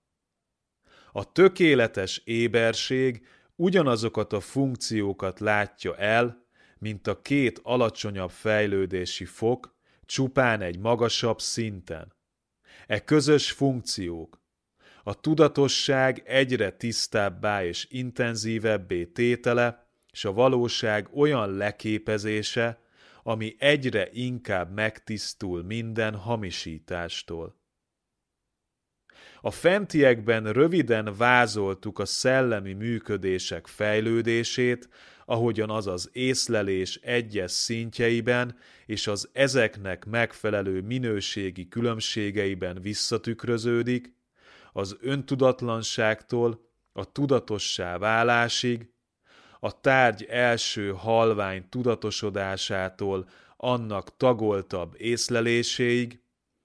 A 1.12 1.32
tökéletes 1.32 2.22
éberség 2.24 3.26
ugyanazokat 3.62 4.32
a 4.32 4.40
funkciókat 4.40 5.40
látja 5.40 5.96
el, 5.96 6.46
mint 6.78 7.06
a 7.06 7.20
két 7.20 7.60
alacsonyabb 7.62 8.30
fejlődési 8.30 9.24
fok, 9.24 9.74
csupán 10.06 10.60
egy 10.60 10.78
magasabb 10.78 11.40
szinten. 11.40 12.12
E 12.86 13.04
közös 13.04 13.50
funkciók, 13.50 14.40
a 15.02 15.20
tudatosság 15.20 16.22
egyre 16.26 16.70
tisztábbá 16.70 17.64
és 17.64 17.86
intenzívebbé 17.90 19.04
tétele, 19.04 19.86
és 20.12 20.24
a 20.24 20.32
valóság 20.32 21.08
olyan 21.14 21.56
leképezése, 21.56 22.80
ami 23.22 23.54
egyre 23.58 24.08
inkább 24.12 24.72
megtisztul 24.72 25.62
minden 25.62 26.14
hamisítástól. 26.14 27.61
A 29.44 29.50
fentiekben 29.50 30.52
röviden 30.52 31.14
vázoltuk 31.16 31.98
a 31.98 32.04
szellemi 32.04 32.72
működések 32.72 33.66
fejlődését, 33.66 34.88
ahogyan 35.26 35.70
az 35.70 35.86
az 35.86 36.10
észlelés 36.12 36.96
egyes 36.96 37.50
szintjeiben 37.50 38.56
és 38.86 39.06
az 39.06 39.28
ezeknek 39.32 40.04
megfelelő 40.04 40.80
minőségi 40.80 41.68
különbségeiben 41.68 42.78
visszatükröződik, 42.82 44.14
az 44.72 44.96
öntudatlanságtól 45.00 46.70
a 46.92 47.12
tudatossá 47.12 47.98
válásig, 47.98 48.90
a 49.60 49.80
tárgy 49.80 50.22
első 50.24 50.90
halvány 50.90 51.68
tudatosodásától 51.68 53.28
annak 53.56 54.16
tagoltabb 54.16 54.94
észleléséig 54.98 56.20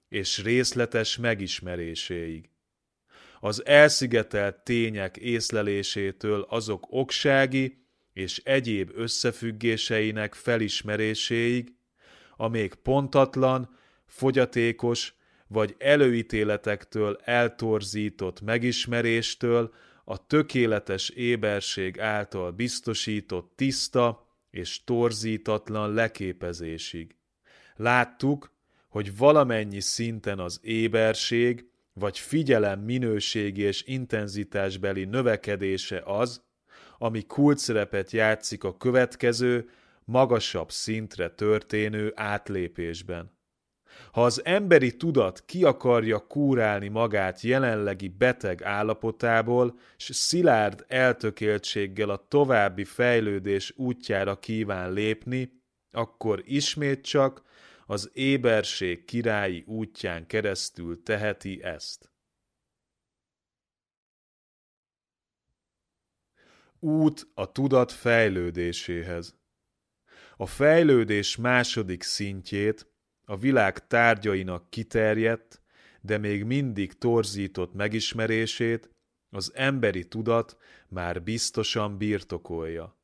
és 0.08 0.42
részletes 0.42 1.16
megismeréséig. 1.16 2.50
Az 3.40 3.66
elszigetelt 3.66 4.56
tények 4.56 5.16
észlelésétől 5.16 6.46
azok 6.48 6.86
oksági 6.90 7.86
és 8.12 8.40
egyéb 8.44 8.90
összefüggéseinek 8.94 10.34
felismeréséig, 10.34 11.76
a 12.36 12.48
még 12.48 12.74
pontatlan, 12.74 13.76
fogyatékos 14.06 15.14
vagy 15.46 15.74
előítéletektől 15.78 17.18
eltorzított 17.24 18.40
megismeréstől 18.40 19.74
a 20.04 20.26
tökéletes 20.26 21.08
éberség 21.08 22.00
által 22.00 22.50
biztosított 22.50 23.52
tiszta 23.56 24.26
és 24.50 24.84
torzítatlan 24.84 25.92
leképezésig. 25.92 27.16
Láttuk, 27.76 28.52
hogy 28.88 29.16
valamennyi 29.16 29.80
szinten 29.80 30.38
az 30.38 30.60
éberség 30.62 31.70
vagy 31.98 32.18
figyelem 32.18 32.80
minőségi 32.80 33.62
és 33.62 33.82
intenzitásbeli 33.86 35.04
növekedése 35.04 36.02
az, 36.04 36.46
ami 36.98 37.22
kulcszerepet 37.22 38.10
játszik 38.10 38.64
a 38.64 38.76
következő, 38.76 39.68
magasabb 40.04 40.70
szintre 40.70 41.28
történő 41.28 42.12
átlépésben. 42.14 43.36
Ha 44.12 44.24
az 44.24 44.44
emberi 44.44 44.96
tudat 44.96 45.44
ki 45.44 45.64
akarja 45.64 46.18
kúrálni 46.18 46.88
magát 46.88 47.40
jelenlegi 47.40 48.08
beteg 48.08 48.62
állapotából, 48.62 49.78
s 49.96 50.14
szilárd 50.14 50.84
eltökéltséggel 50.88 52.10
a 52.10 52.26
további 52.28 52.84
fejlődés 52.84 53.72
útjára 53.76 54.38
kíván 54.38 54.92
lépni, 54.92 55.52
akkor 55.92 56.42
ismét 56.44 57.00
csak 57.00 57.42
az 57.90 58.10
éberség 58.12 59.04
királyi 59.04 59.64
útján 59.66 60.26
keresztül 60.26 61.02
teheti 61.02 61.62
ezt. 61.62 62.12
Út 66.78 67.30
a 67.34 67.52
tudat 67.52 67.92
fejlődéséhez. 67.92 69.38
A 70.36 70.46
fejlődés 70.46 71.36
második 71.36 72.02
szintjét 72.02 72.92
a 73.24 73.36
világ 73.36 73.86
tárgyainak 73.86 74.70
kiterjedt, 74.70 75.62
de 76.00 76.18
még 76.18 76.44
mindig 76.44 76.98
torzított 76.98 77.74
megismerését 77.74 78.90
az 79.30 79.52
emberi 79.54 80.08
tudat 80.08 80.56
már 80.88 81.22
biztosan 81.22 81.98
birtokolja. 81.98 82.98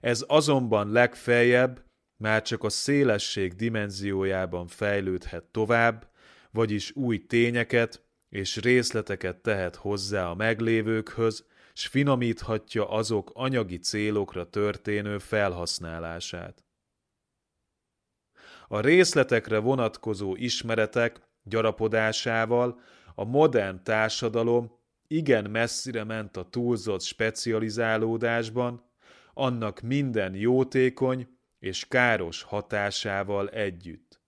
Ez 0.00 0.24
azonban 0.28 0.90
legfeljebb 0.90 1.90
már 2.22 2.42
csak 2.42 2.64
a 2.64 2.68
szélesség 2.68 3.54
dimenziójában 3.54 4.66
fejlődhet 4.66 5.44
tovább, 5.44 6.10
vagyis 6.50 6.96
új 6.96 7.26
tényeket 7.26 8.04
és 8.28 8.56
részleteket 8.56 9.36
tehet 9.36 9.76
hozzá 9.76 10.26
a 10.26 10.34
meglévőkhöz, 10.34 11.46
s 11.72 11.86
finomíthatja 11.86 12.90
azok 12.90 13.30
anyagi 13.34 13.78
célokra 13.78 14.50
történő 14.50 15.18
felhasználását. 15.18 16.64
A 18.68 18.80
részletekre 18.80 19.58
vonatkozó 19.58 20.36
ismeretek 20.36 21.20
gyarapodásával 21.42 22.80
a 23.14 23.24
modern 23.24 23.82
társadalom 23.82 24.78
igen 25.06 25.50
messzire 25.50 26.04
ment 26.04 26.36
a 26.36 26.48
túlzott 26.48 27.02
specializálódásban, 27.02 28.90
annak 29.34 29.80
minden 29.80 30.34
jótékony 30.34 31.28
és 31.62 31.84
káros 31.88 32.42
hatásával 32.42 33.48
együtt. 33.48 34.20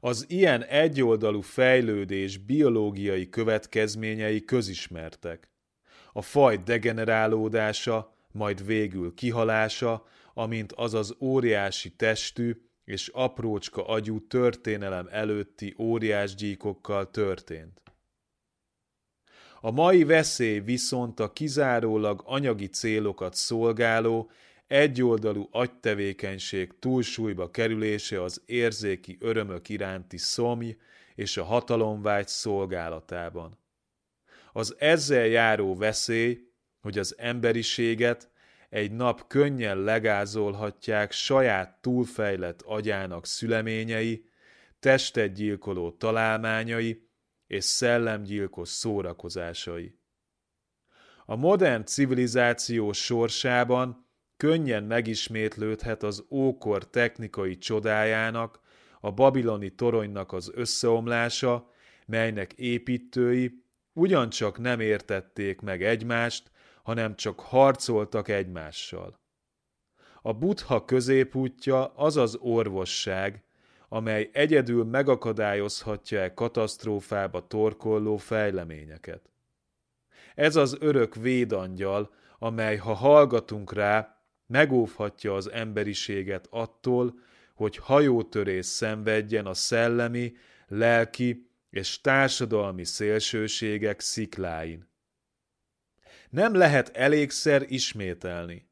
Az 0.00 0.24
ilyen 0.28 0.64
egyoldalú 0.64 1.40
fejlődés 1.40 2.36
biológiai 2.36 3.28
következményei 3.28 4.44
közismertek. 4.44 5.50
A 6.12 6.22
faj 6.22 6.56
degenerálódása, 6.56 8.16
majd 8.32 8.66
végül 8.66 9.14
kihalása, 9.14 10.06
amint 10.34 10.72
az 10.72 10.94
az 10.94 11.16
óriási 11.20 11.90
testű, 11.90 12.56
és 12.84 13.08
aprócska 13.08 13.86
agyú 13.86 14.26
történelem 14.26 15.08
előtti 15.10 15.74
óriásgyíkokkal 15.78 17.10
történt. 17.10 17.82
A 19.60 19.70
mai 19.70 20.04
veszély 20.04 20.58
viszont 20.58 21.20
a 21.20 21.32
kizárólag 21.32 22.22
anyagi 22.24 22.66
célokat 22.66 23.34
szolgáló, 23.34 24.30
egyoldalú 24.70 25.48
agytevékenység 25.50 26.78
túlsúlyba 26.78 27.50
kerülése 27.50 28.22
az 28.22 28.42
érzéki 28.46 29.16
örömök 29.20 29.68
iránti 29.68 30.16
szomj 30.16 30.76
és 31.14 31.36
a 31.36 31.44
hatalomvágy 31.44 32.28
szolgálatában. 32.28 33.58
Az 34.52 34.74
ezzel 34.78 35.26
járó 35.26 35.76
veszély, 35.76 36.50
hogy 36.80 36.98
az 36.98 37.14
emberiséget 37.18 38.30
egy 38.68 38.92
nap 38.92 39.26
könnyen 39.26 39.78
legázolhatják 39.78 41.12
saját 41.12 41.80
túlfejlett 41.80 42.62
agyának 42.62 43.26
szüleményei, 43.26 44.24
testet 44.80 45.38
találmányai 45.98 47.08
és 47.46 47.64
szellemgyilkos 47.64 48.68
szórakozásai. 48.68 49.98
A 51.26 51.36
modern 51.36 51.84
civilizáció 51.84 52.92
sorsában 52.92 54.08
könnyen 54.40 54.84
megismétlődhet 54.84 56.02
az 56.02 56.24
ókor 56.30 56.90
technikai 56.90 57.58
csodájának, 57.58 58.60
a 59.00 59.10
babiloni 59.12 59.74
toronynak 59.74 60.32
az 60.32 60.50
összeomlása, 60.54 61.70
melynek 62.06 62.52
építői 62.52 63.64
ugyancsak 63.92 64.58
nem 64.58 64.80
értették 64.80 65.60
meg 65.60 65.82
egymást, 65.82 66.50
hanem 66.82 67.16
csak 67.16 67.40
harcoltak 67.40 68.28
egymással. 68.28 69.20
A 70.22 70.32
buddha 70.32 70.84
középútja 70.84 71.86
az 71.86 72.16
az 72.16 72.36
orvosság, 72.36 73.44
amely 73.88 74.30
egyedül 74.32 74.84
megakadályozhatja-e 74.84 76.34
katasztrófába 76.34 77.46
torkolló 77.46 78.16
fejleményeket. 78.16 79.30
Ez 80.34 80.56
az 80.56 80.76
örök 80.80 81.14
védangyal, 81.14 82.10
amely, 82.38 82.76
ha 82.76 82.92
hallgatunk 82.92 83.72
rá, 83.72 84.14
megóvhatja 84.50 85.34
az 85.34 85.50
emberiséget 85.50 86.46
attól, 86.50 87.18
hogy 87.54 87.76
hajótörés 87.76 88.66
szenvedjen 88.66 89.46
a 89.46 89.54
szellemi, 89.54 90.32
lelki 90.68 91.50
és 91.70 92.00
társadalmi 92.00 92.84
szélsőségek 92.84 94.00
szikláin. 94.00 94.88
Nem 96.30 96.54
lehet 96.54 96.96
elégszer 96.96 97.64
ismételni. 97.68 98.68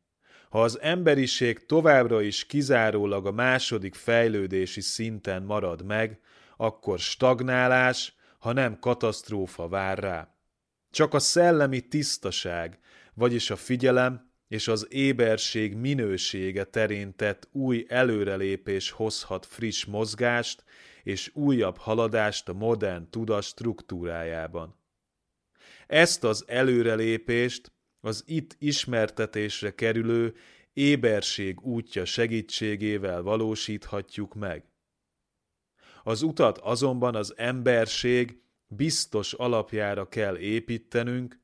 Ha 0.51 0.63
az 0.63 0.81
emberiség 0.81 1.67
továbbra 1.67 2.23
is 2.23 2.47
kizárólag 2.47 3.27
a 3.27 3.33
második 3.33 3.95
fejlődési 3.95 4.81
szinten 4.81 5.43
marad 5.43 5.85
meg, 5.85 6.21
akkor 6.57 6.99
stagnálás, 6.99 8.17
ha 8.39 8.53
nem 8.53 8.79
katasztrófa 8.79 9.69
vár 9.69 9.99
rá. 9.99 10.35
Csak 10.91 11.15
a 11.15 11.19
szellemi 11.19 11.81
tisztaság, 11.81 12.79
vagyis 13.15 13.51
a 13.51 13.57
figyelem 13.57 14.28
és 14.49 14.69
az 14.69 14.87
éberség 14.91 15.75
minősége 15.75 16.65
terén 16.65 17.17
tett 17.17 17.49
új 17.53 17.85
előrelépés 17.89 18.91
hozhat 18.91 19.47
friss 19.47 19.85
mozgást 19.85 20.65
és 21.03 21.31
újabb 21.35 21.77
haladást 21.77 22.49
a 22.49 22.53
modern 22.53 23.11
tudat 23.11 23.43
struktúrájában. 23.43 24.77
Ezt 25.87 26.25
az 26.25 26.45
előrelépést 26.47 27.73
az 28.01 28.23
itt 28.27 28.57
ismertetésre 28.59 29.75
kerülő 29.75 30.35
éberség 30.73 31.61
útja 31.61 32.05
segítségével 32.05 33.23
valósíthatjuk 33.23 34.35
meg. 34.35 34.65
Az 36.03 36.23
utat 36.23 36.59
azonban 36.59 37.15
az 37.15 37.35
emberség 37.37 38.41
biztos 38.67 39.33
alapjára 39.33 40.09
kell 40.09 40.37
építenünk, 40.37 41.39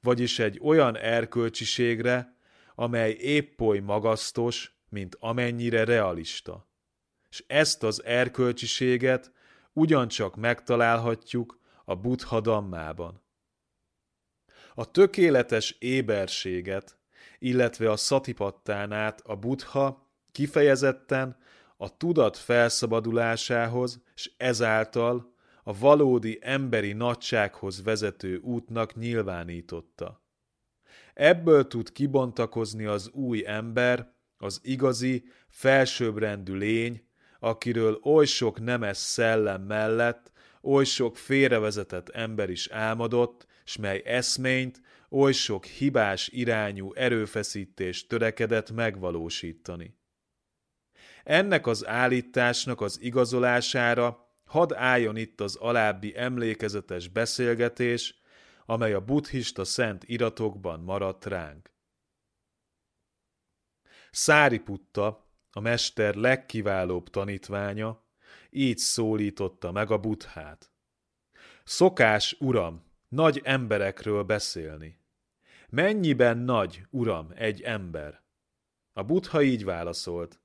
vagyis 0.00 0.38
egy 0.38 0.58
olyan 0.62 0.96
erkölcsiségre, 0.96 2.37
amely 2.80 3.10
épp 3.10 3.60
oly 3.60 3.78
magasztos, 3.78 4.78
mint 4.88 5.16
amennyire 5.20 5.84
realista. 5.84 6.68
És 7.30 7.44
ezt 7.46 7.82
az 7.82 8.04
erkölcsiséget 8.04 9.32
ugyancsak 9.72 10.36
megtalálhatjuk 10.36 11.60
a 11.84 11.94
Buddha 11.94 12.40
Dammában. 12.40 13.22
A 14.74 14.90
tökéletes 14.90 15.70
éberséget, 15.78 16.98
illetve 17.38 17.90
a 17.90 17.96
szatipattánát 17.96 19.20
a 19.20 19.36
Buddha 19.36 20.10
kifejezetten 20.32 21.36
a 21.76 21.96
tudat 21.96 22.36
felszabadulásához, 22.36 24.02
és 24.14 24.32
ezáltal 24.36 25.34
a 25.62 25.78
valódi 25.78 26.38
emberi 26.40 26.92
nagysághoz 26.92 27.82
vezető 27.82 28.36
útnak 28.36 28.94
nyilvánította. 28.94 30.27
Ebből 31.18 31.66
tud 31.66 31.92
kibontakozni 31.92 32.84
az 32.84 33.10
új 33.10 33.42
ember, 33.46 34.12
az 34.36 34.60
igazi, 34.62 35.24
felsőbbrendű 35.48 36.54
lény, 36.54 37.08
akiről 37.40 38.00
oly 38.02 38.26
sok 38.26 38.60
nemes 38.60 38.96
szellem 38.96 39.62
mellett 39.62 40.32
oly 40.62 40.84
sok 40.84 41.16
félrevezetett 41.16 42.08
ember 42.08 42.50
is 42.50 42.68
álmodott, 42.68 43.46
s 43.64 43.76
mely 43.76 44.02
eszményt, 44.04 44.80
oly 45.10 45.32
sok 45.32 45.64
hibás 45.64 46.28
irányú 46.28 46.92
erőfeszítést 46.92 48.08
törekedett 48.08 48.70
megvalósítani. 48.70 49.96
Ennek 51.24 51.66
az 51.66 51.86
állításnak 51.86 52.80
az 52.80 53.00
igazolására 53.00 54.32
hadd 54.44 54.74
álljon 54.74 55.16
itt 55.16 55.40
az 55.40 55.56
alábbi 55.56 56.12
emlékezetes 56.16 57.08
beszélgetés, 57.08 58.17
amely 58.70 58.92
a 58.92 59.00
buddhista 59.00 59.64
szent 59.64 60.04
iratokban 60.04 60.80
maradt 60.80 61.24
ránk. 61.24 61.72
Száriputta, 64.10 65.26
a 65.50 65.60
mester 65.60 66.14
legkiválóbb 66.14 67.08
tanítványa, 67.08 68.04
így 68.50 68.78
szólította 68.78 69.72
meg 69.72 69.90
a 69.90 69.98
buddhát. 69.98 70.72
Szokás, 71.64 72.36
uram, 72.40 72.84
nagy 73.08 73.40
emberekről 73.44 74.22
beszélni. 74.22 75.00
Mennyiben 75.68 76.38
nagy, 76.38 76.86
uram, 76.90 77.32
egy 77.34 77.62
ember? 77.62 78.22
A 78.92 79.02
buddha 79.02 79.42
így 79.42 79.64
válaszolt. 79.64 80.40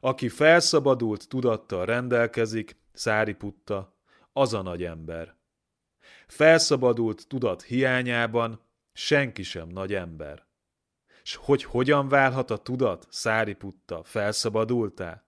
Aki 0.00 0.28
felszabadult 0.28 1.28
tudattal 1.28 1.84
rendelkezik, 1.84 2.76
Száriputta, 2.92 3.98
az 4.32 4.54
a 4.54 4.62
nagy 4.62 4.84
ember. 4.84 5.42
Felszabadult 6.34 7.26
tudat 7.28 7.62
hiányában 7.62 8.60
senki 8.92 9.42
sem 9.42 9.68
nagy 9.68 9.94
ember. 9.94 10.46
S 11.22 11.34
hogy 11.34 11.64
hogyan 11.64 12.08
válhat 12.08 12.50
a 12.50 12.56
tudat, 12.56 13.06
Száriputta, 13.10 14.04
felszabadultá? 14.04 15.26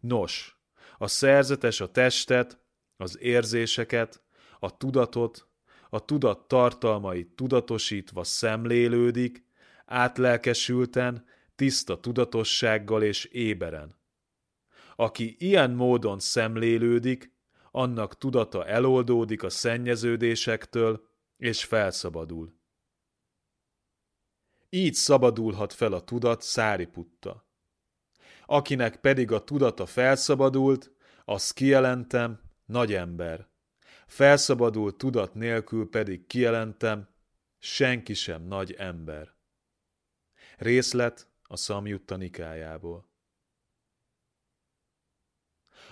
Nos, 0.00 0.60
a 0.98 1.06
szerzetes 1.06 1.80
a 1.80 1.90
testet, 1.90 2.58
az 2.96 3.18
érzéseket, 3.20 4.22
a 4.58 4.76
tudatot, 4.76 5.48
a 5.90 6.04
tudat 6.04 6.48
tartalmait 6.48 7.28
tudatosítva 7.28 8.24
szemlélődik, 8.24 9.44
átlelkesülten, 9.84 11.26
tiszta 11.54 12.00
tudatossággal 12.00 13.02
és 13.02 13.24
éberen. 13.24 13.98
Aki 14.96 15.36
ilyen 15.38 15.70
módon 15.70 16.18
szemlélődik, 16.18 17.35
annak 17.76 18.18
tudata 18.18 18.66
eloldódik 18.66 19.42
a 19.42 19.50
szennyeződésektől, 19.50 21.08
és 21.36 21.64
felszabadul. 21.64 22.54
Így 24.68 24.94
szabadulhat 24.94 25.72
fel 25.72 25.92
a 25.92 26.04
tudat 26.04 26.42
száriputta. 26.42 27.46
Akinek 28.46 29.00
pedig 29.00 29.32
a 29.32 29.44
tudata 29.44 29.86
felszabadult, 29.86 30.92
azt 31.24 31.52
kijelentem, 31.52 32.40
nagy 32.64 32.94
ember. 32.94 33.48
Felszabadult 34.06 34.96
tudat 34.96 35.34
nélkül 35.34 35.88
pedig 35.88 36.26
kijelentem, 36.26 37.08
senki 37.58 38.14
sem 38.14 38.42
nagy 38.42 38.72
ember. 38.72 39.34
Részlet 40.58 41.28
a 41.42 41.56
Szamjutta 41.56 42.16
Nikájából. 42.16 43.05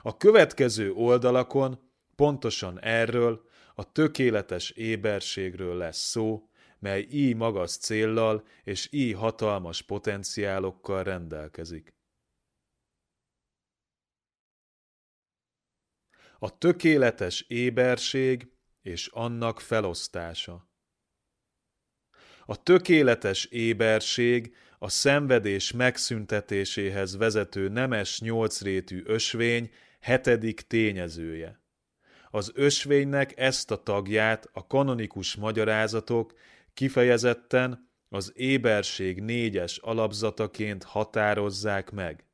A 0.06 0.16
következő 0.16 0.92
oldalakon 0.92 1.90
pontosan 2.14 2.80
erről, 2.80 3.48
a 3.74 3.92
tökéletes 3.92 4.70
éberségről 4.70 5.76
lesz 5.76 5.98
szó, 5.98 6.48
mely 6.78 7.06
így 7.10 7.36
magas 7.36 7.76
céllal 7.76 8.46
és 8.64 8.88
így 8.92 9.14
hatalmas 9.14 9.82
potenciálokkal 9.82 11.02
rendelkezik. 11.02 11.94
A 16.38 16.58
tökéletes 16.58 17.44
éberség 17.48 18.52
és 18.82 19.06
annak 19.06 19.60
felosztása. 19.60 20.68
A 22.46 22.62
tökéletes 22.62 23.44
éberség 23.44 24.56
a 24.78 24.88
szenvedés 24.88 25.72
megszüntetéséhez 25.72 27.16
vezető 27.16 27.68
nemes 27.68 28.20
nyolcrétű 28.20 29.02
ösvény 29.04 29.70
hetedik 30.04 30.60
tényezője. 30.60 31.60
Az 32.30 32.52
ösvénynek 32.54 33.38
ezt 33.38 33.70
a 33.70 33.82
tagját 33.82 34.48
a 34.52 34.66
kanonikus 34.66 35.34
magyarázatok 35.34 36.34
kifejezetten 36.74 37.90
az 38.08 38.32
éberség 38.34 39.20
négyes 39.20 39.78
alapzataként 39.78 40.82
határozzák 40.82 41.90
meg. 41.90 42.24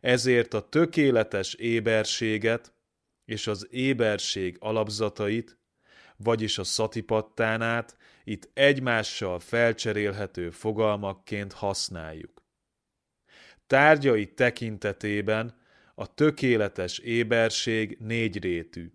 Ezért 0.00 0.54
a 0.54 0.68
tökéletes 0.68 1.54
éberséget 1.54 2.74
és 3.24 3.46
az 3.46 3.66
éberség 3.70 4.56
alapzatait, 4.60 5.58
vagyis 6.16 6.58
a 6.58 6.64
szatipattánát 6.64 7.96
itt 8.24 8.50
egymással 8.54 9.38
felcserélhető 9.38 10.50
fogalmakként 10.50 11.52
használjuk. 11.52 12.42
Tárgyai 13.66 14.26
tekintetében 14.26 15.60
a 15.94 16.14
tökéletes 16.14 16.98
éberség 16.98 17.96
négyrétű. 18.00 18.92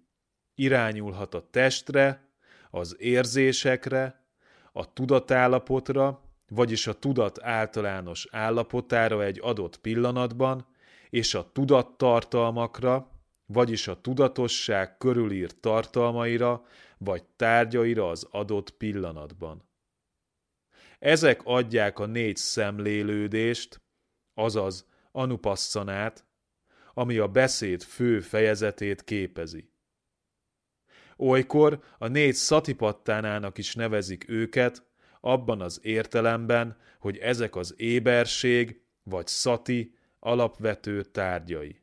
Irányulhat 0.56 1.34
a 1.34 1.50
testre, 1.50 2.30
az 2.70 2.96
érzésekre, 3.00 4.26
a 4.72 4.94
tudatállapotra, 4.94 6.22
vagyis 6.48 6.88
a 6.88 6.94
tudat 6.94 7.44
általános 7.44 8.28
állapotára 8.32 9.24
egy 9.24 9.40
adott 9.42 9.78
pillanatban, 9.78 10.68
és 11.10 11.34
a 11.34 11.52
tudattartalmakra, 11.52 13.12
vagyis 13.46 13.88
a 13.88 14.02
tudatosság 14.02 14.98
körülírt 14.98 15.56
tartalmaira 15.56 16.66
vagy 16.98 17.24
tárgyaira 17.24 18.10
az 18.10 18.28
adott 18.32 18.70
pillanatban. 18.70 19.70
Ezek 21.00 21.42
adják 21.44 22.00
a 22.00 22.06
négy 22.06 22.36
szemlélődést, 22.36 23.82
azaz 24.34 24.88
anupasszanát, 25.12 26.27
ami 26.98 27.18
a 27.18 27.28
beszéd 27.28 27.84
fő 27.84 28.20
fejezetét 28.20 29.04
képezi. 29.04 29.70
Olykor 31.18 31.84
a 31.98 32.08
négy 32.08 32.34
szatipattánának 32.34 33.58
is 33.58 33.76
nevezik 33.76 34.30
őket, 34.30 34.86
abban 35.22 35.62
az 35.62 35.80
értelemben, 35.84 36.78
hogy 37.00 37.18
ezek 37.18 37.56
az 37.56 37.74
éberség 37.78 38.82
vagy 39.04 39.28
szati 39.28 39.96
alapvető 40.20 41.04
tárgyai. 41.04 41.82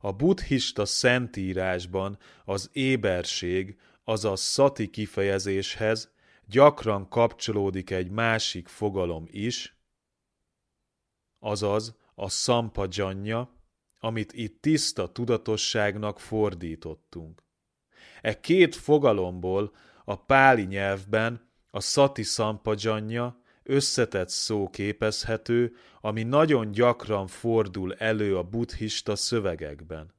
A 0.00 0.12
buddhista 0.12 0.84
szentírásban 0.84 2.18
az 2.44 2.70
éberség, 2.72 3.78
azaz 4.04 4.40
szati 4.40 4.90
kifejezéshez 4.90 6.12
gyakran 6.46 7.08
kapcsolódik 7.08 7.90
egy 7.90 8.10
másik 8.10 8.68
fogalom 8.68 9.24
is, 9.30 9.76
azaz 11.38 12.04
a 12.18 12.28
szampadzsanya, 12.28 13.50
amit 14.00 14.32
itt 14.32 14.62
tiszta 14.62 15.12
tudatosságnak 15.12 16.20
fordítottunk. 16.20 17.42
E 18.20 18.40
két 18.40 18.74
fogalomból 18.74 19.72
a 20.04 20.24
páli 20.24 20.62
nyelvben 20.62 21.50
a 21.70 21.80
szati 21.80 22.22
szampadzsanya 22.22 23.40
összetett 23.62 24.28
szó 24.28 24.70
képezhető, 24.70 25.74
ami 26.00 26.22
nagyon 26.22 26.70
gyakran 26.70 27.26
fordul 27.26 27.94
elő 27.94 28.36
a 28.36 28.42
buddhista 28.42 29.16
szövegekben. 29.16 30.14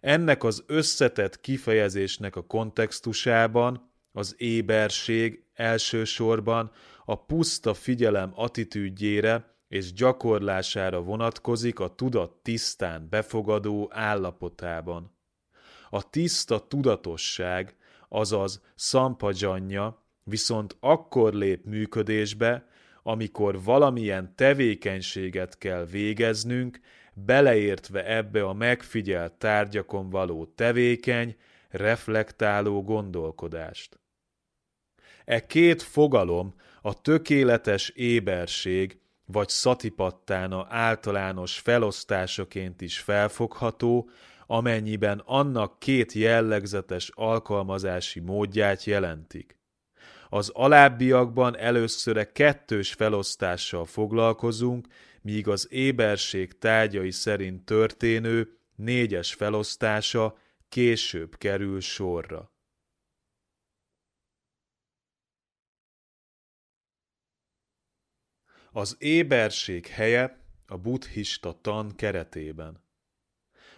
Ennek 0.00 0.44
az 0.44 0.64
összetett 0.66 1.40
kifejezésnek 1.40 2.36
a 2.36 2.46
kontextusában 2.46 3.90
az 4.12 4.34
éberség 4.38 5.44
elsősorban 5.54 6.70
a 7.04 7.24
puszta 7.24 7.74
figyelem 7.74 8.32
attitűdjére 8.34 9.57
és 9.68 9.92
gyakorlására 9.92 11.02
vonatkozik 11.02 11.80
a 11.80 11.94
tudat 11.94 12.32
tisztán 12.42 13.06
befogadó 13.10 13.90
állapotában. 13.92 15.16
A 15.90 16.10
tiszta 16.10 16.66
tudatosság, 16.66 17.76
azaz 18.08 18.62
szampadzsanya 18.74 20.02
viszont 20.24 20.76
akkor 20.80 21.34
lép 21.34 21.64
működésbe, 21.64 22.68
amikor 23.02 23.62
valamilyen 23.62 24.34
tevékenységet 24.34 25.58
kell 25.58 25.84
végeznünk, 25.84 26.80
beleértve 27.14 28.16
ebbe 28.16 28.44
a 28.44 28.52
megfigyelt 28.52 29.32
tárgyakon 29.32 30.10
való 30.10 30.44
tevékeny, 30.44 31.36
reflektáló 31.68 32.82
gondolkodást. 32.82 34.00
E 35.24 35.46
két 35.46 35.82
fogalom 35.82 36.54
a 36.82 37.00
tökéletes 37.00 37.88
éberség 37.88 39.00
vagy 39.32 39.48
szatipattána 39.48 40.66
általános 40.68 41.58
felosztásaként 41.58 42.80
is 42.80 42.98
felfogható, 42.98 44.10
amennyiben 44.46 45.22
annak 45.24 45.78
két 45.78 46.12
jellegzetes 46.12 47.10
alkalmazási 47.14 48.20
módját 48.20 48.84
jelentik. 48.84 49.58
Az 50.28 50.48
alábbiakban 50.48 51.56
először 51.56 52.32
kettős 52.32 52.92
felosztással 52.92 53.84
foglalkozunk, 53.84 54.86
míg 55.22 55.48
az 55.48 55.66
éberség 55.70 56.58
tárgyai 56.58 57.10
szerint 57.10 57.64
történő 57.64 58.58
négyes 58.76 59.34
felosztása 59.34 60.38
később 60.68 61.36
kerül 61.36 61.80
sorra. 61.80 62.52
Az 68.72 68.96
éberség 68.98 69.86
helye 69.86 70.40
a 70.66 70.76
buddhista 70.76 71.58
tan 71.60 71.94
keretében. 71.96 72.86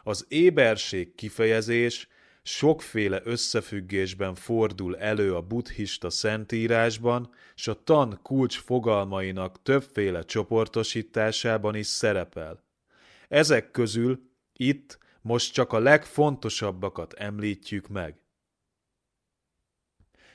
Az 0.03 0.27
éberség 0.29 1.15
kifejezés 1.15 2.09
sokféle 2.43 3.21
összefüggésben 3.25 4.35
fordul 4.35 4.99
elő 4.99 5.35
a 5.35 5.41
buddhista 5.41 6.11
szentírásban, 6.11 7.31
és 7.57 7.69
a 7.69 7.83
tan 7.83 8.19
kulcs 8.23 8.59
fogalmainak 8.59 9.63
többféle 9.63 10.23
csoportosításában 10.23 11.75
is 11.75 11.87
szerepel. 11.87 12.65
Ezek 13.29 13.71
közül 13.71 14.31
itt 14.53 14.99
most 15.23 15.53
csak 15.53 15.73
a 15.73 15.79
legfontosabbakat 15.79 17.13
említjük 17.13 17.89
meg. 17.89 18.19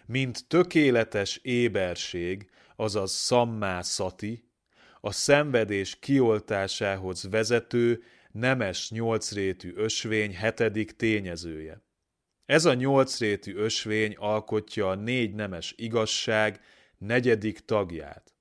Mint 0.05 0.47
tökéletes 0.47 1.37
éberség, 1.37 2.49
azaz 2.75 3.11
szammá 3.11 3.81
szati, 3.81 4.49
a 5.01 5.11
szenvedés 5.11 5.99
kioltásához 5.99 7.29
vezető 7.29 8.03
nemes 8.31 8.91
nyolcrétű 8.91 9.73
ösvény 9.75 10.35
hetedik 10.35 10.95
tényezője. 10.95 11.81
Ez 12.45 12.65
a 12.65 12.73
nyolcrétű 12.73 13.55
ösvény 13.55 14.15
alkotja 14.17 14.89
a 14.89 14.95
négy 14.95 15.33
nemes 15.33 15.73
igazság 15.77 16.59
negyedik 16.97 17.59
tagját. 17.59 18.35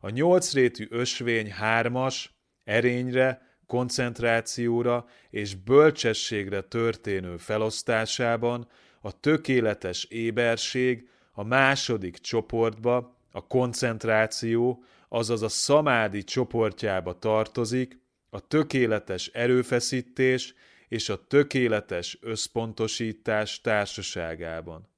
A 0.00 0.10
nyolcrétű 0.10 0.86
ösvény 0.90 1.50
hármas, 1.50 2.34
erényre, 2.64 3.48
koncentrációra 3.66 5.06
és 5.30 5.54
bölcsességre 5.54 6.60
történő 6.60 7.36
felosztásában 7.36 8.68
a 9.00 9.20
tökéletes 9.20 10.04
éberség 10.04 11.08
a 11.32 11.44
második 11.44 12.18
csoportba, 12.18 13.19
a 13.30 13.46
koncentráció, 13.46 14.84
azaz 15.08 15.42
a 15.42 15.48
szamádi 15.48 16.24
csoportjába 16.24 17.18
tartozik, 17.18 17.98
a 18.30 18.46
tökéletes 18.46 19.26
erőfeszítés 19.26 20.54
és 20.88 21.08
a 21.08 21.26
tökéletes 21.26 22.18
összpontosítás 22.20 23.60
társaságában. 23.60 24.88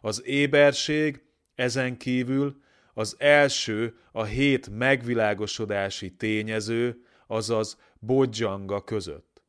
Az 0.00 0.22
éberség 0.24 1.22
ezen 1.54 1.96
kívül 1.96 2.62
az 2.94 3.16
első 3.18 3.98
a 4.12 4.24
hét 4.24 4.68
megvilágosodási 4.70 6.14
tényező, 6.14 7.04
azaz 7.26 7.78
bodzsanga 7.98 8.84
között. 8.84 9.42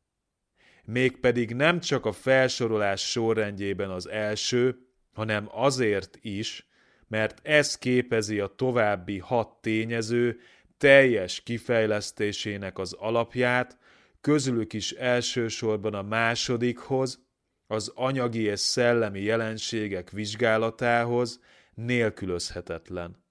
Mégpedig 0.83 1.55
nem 1.55 1.79
csak 1.79 2.05
a 2.05 2.11
felsorolás 2.11 3.09
sorrendjében 3.09 3.89
az 3.89 4.07
első, 4.07 4.87
hanem 5.13 5.47
azért 5.51 6.17
is, 6.21 6.68
mert 7.09 7.39
ez 7.43 7.77
képezi 7.77 8.39
a 8.39 8.47
további 8.47 9.17
hat 9.17 9.61
tényező 9.61 10.39
teljes 10.77 11.41
kifejlesztésének 11.41 12.77
az 12.77 12.93
alapját, 12.93 13.77
közülük 14.21 14.73
is 14.73 14.91
elsősorban 14.91 15.93
a 15.93 16.01
másodikhoz, 16.01 17.27
az 17.67 17.91
anyagi 17.95 18.41
és 18.41 18.59
szellemi 18.59 19.21
jelenségek 19.21 20.09
vizsgálatához 20.09 21.39
nélkülözhetetlen. 21.73 23.23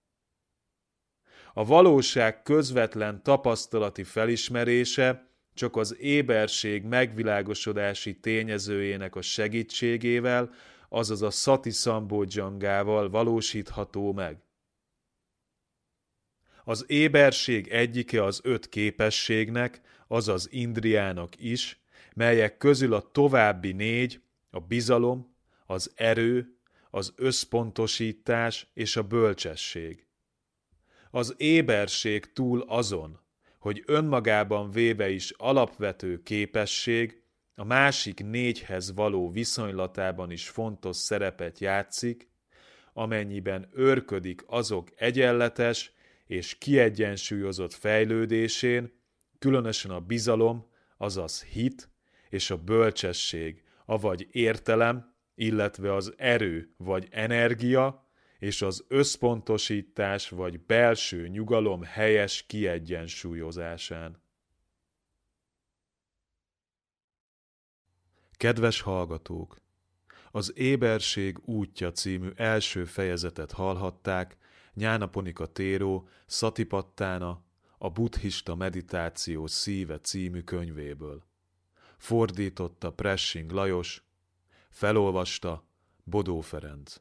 A 1.52 1.64
valóság 1.64 2.42
közvetlen 2.42 3.22
tapasztalati 3.22 4.04
felismerése 4.04 5.28
csak 5.54 5.76
az 5.76 5.96
éberség 6.00 6.82
megvilágosodási 6.82 8.20
tényezőjének 8.20 9.16
a 9.16 9.22
segítségével, 9.22 10.50
azaz 10.88 11.22
a 11.22 11.30
Sati 11.30 11.70
Szambódzsangával 11.70 13.10
valósítható 13.10 14.12
meg. 14.12 14.42
Az 16.64 16.84
éberség 16.86 17.68
egyike 17.68 18.24
az 18.24 18.40
öt 18.42 18.68
képességnek, 18.68 19.80
azaz 20.06 20.48
Indriának 20.50 21.40
is, 21.40 21.80
melyek 22.14 22.56
közül 22.56 22.94
a 22.94 23.10
további 23.10 23.72
négy, 23.72 24.22
a 24.50 24.60
bizalom, 24.60 25.34
az 25.66 25.92
erő, 25.94 26.58
az 26.90 27.12
összpontosítás 27.16 28.66
és 28.74 28.96
a 28.96 29.02
bölcsesség. 29.02 30.06
Az 31.10 31.34
éberség 31.36 32.32
túl 32.32 32.60
azon, 32.60 33.20
hogy 33.58 33.82
önmagában 33.86 34.70
véve 34.70 35.10
is 35.10 35.30
alapvető 35.30 36.22
képesség, 36.22 37.22
a 37.58 37.64
másik 37.64 38.24
négyhez 38.24 38.94
való 38.94 39.30
viszonylatában 39.30 40.30
is 40.30 40.48
fontos 40.48 40.96
szerepet 40.96 41.58
játszik, 41.58 42.30
amennyiben 42.92 43.68
őrködik 43.72 44.42
azok 44.46 44.88
egyenletes 44.96 45.92
és 46.26 46.58
kiegyensúlyozott 46.58 47.72
fejlődésén, 47.72 48.92
különösen 49.38 49.90
a 49.90 50.00
bizalom, 50.00 50.66
azaz 50.96 51.42
hit 51.42 51.90
és 52.30 52.50
a 52.50 52.56
bölcsesség, 52.56 53.62
avagy 53.84 54.28
értelem, 54.30 55.14
illetve 55.34 55.94
az 55.94 56.14
erő 56.16 56.74
vagy 56.76 57.06
energia, 57.10 58.08
és 58.38 58.62
az 58.62 58.84
összpontosítás 58.88 60.28
vagy 60.28 60.60
belső 60.60 61.28
nyugalom 61.28 61.82
helyes 61.82 62.44
kiegyensúlyozásán. 62.46 64.22
Kedves 68.38 68.80
hallgatók! 68.80 69.56
Az 70.30 70.52
Éberség 70.56 71.38
útja 71.44 71.92
című 71.92 72.30
első 72.36 72.84
fejezetet 72.84 73.52
hallhatták 73.52 74.36
Nyánaponika 74.74 75.46
Téró 75.46 76.08
Szatipattána 76.26 77.42
a 77.78 77.90
buddhista 77.90 78.54
meditáció 78.54 79.46
szíve 79.46 80.00
című 80.00 80.40
könyvéből. 80.40 81.24
Fordította 81.96 82.92
Pressing 82.92 83.50
Lajos, 83.50 84.02
felolvasta 84.70 85.64
Bodó 86.04 86.40
Ferenc. 86.40 87.00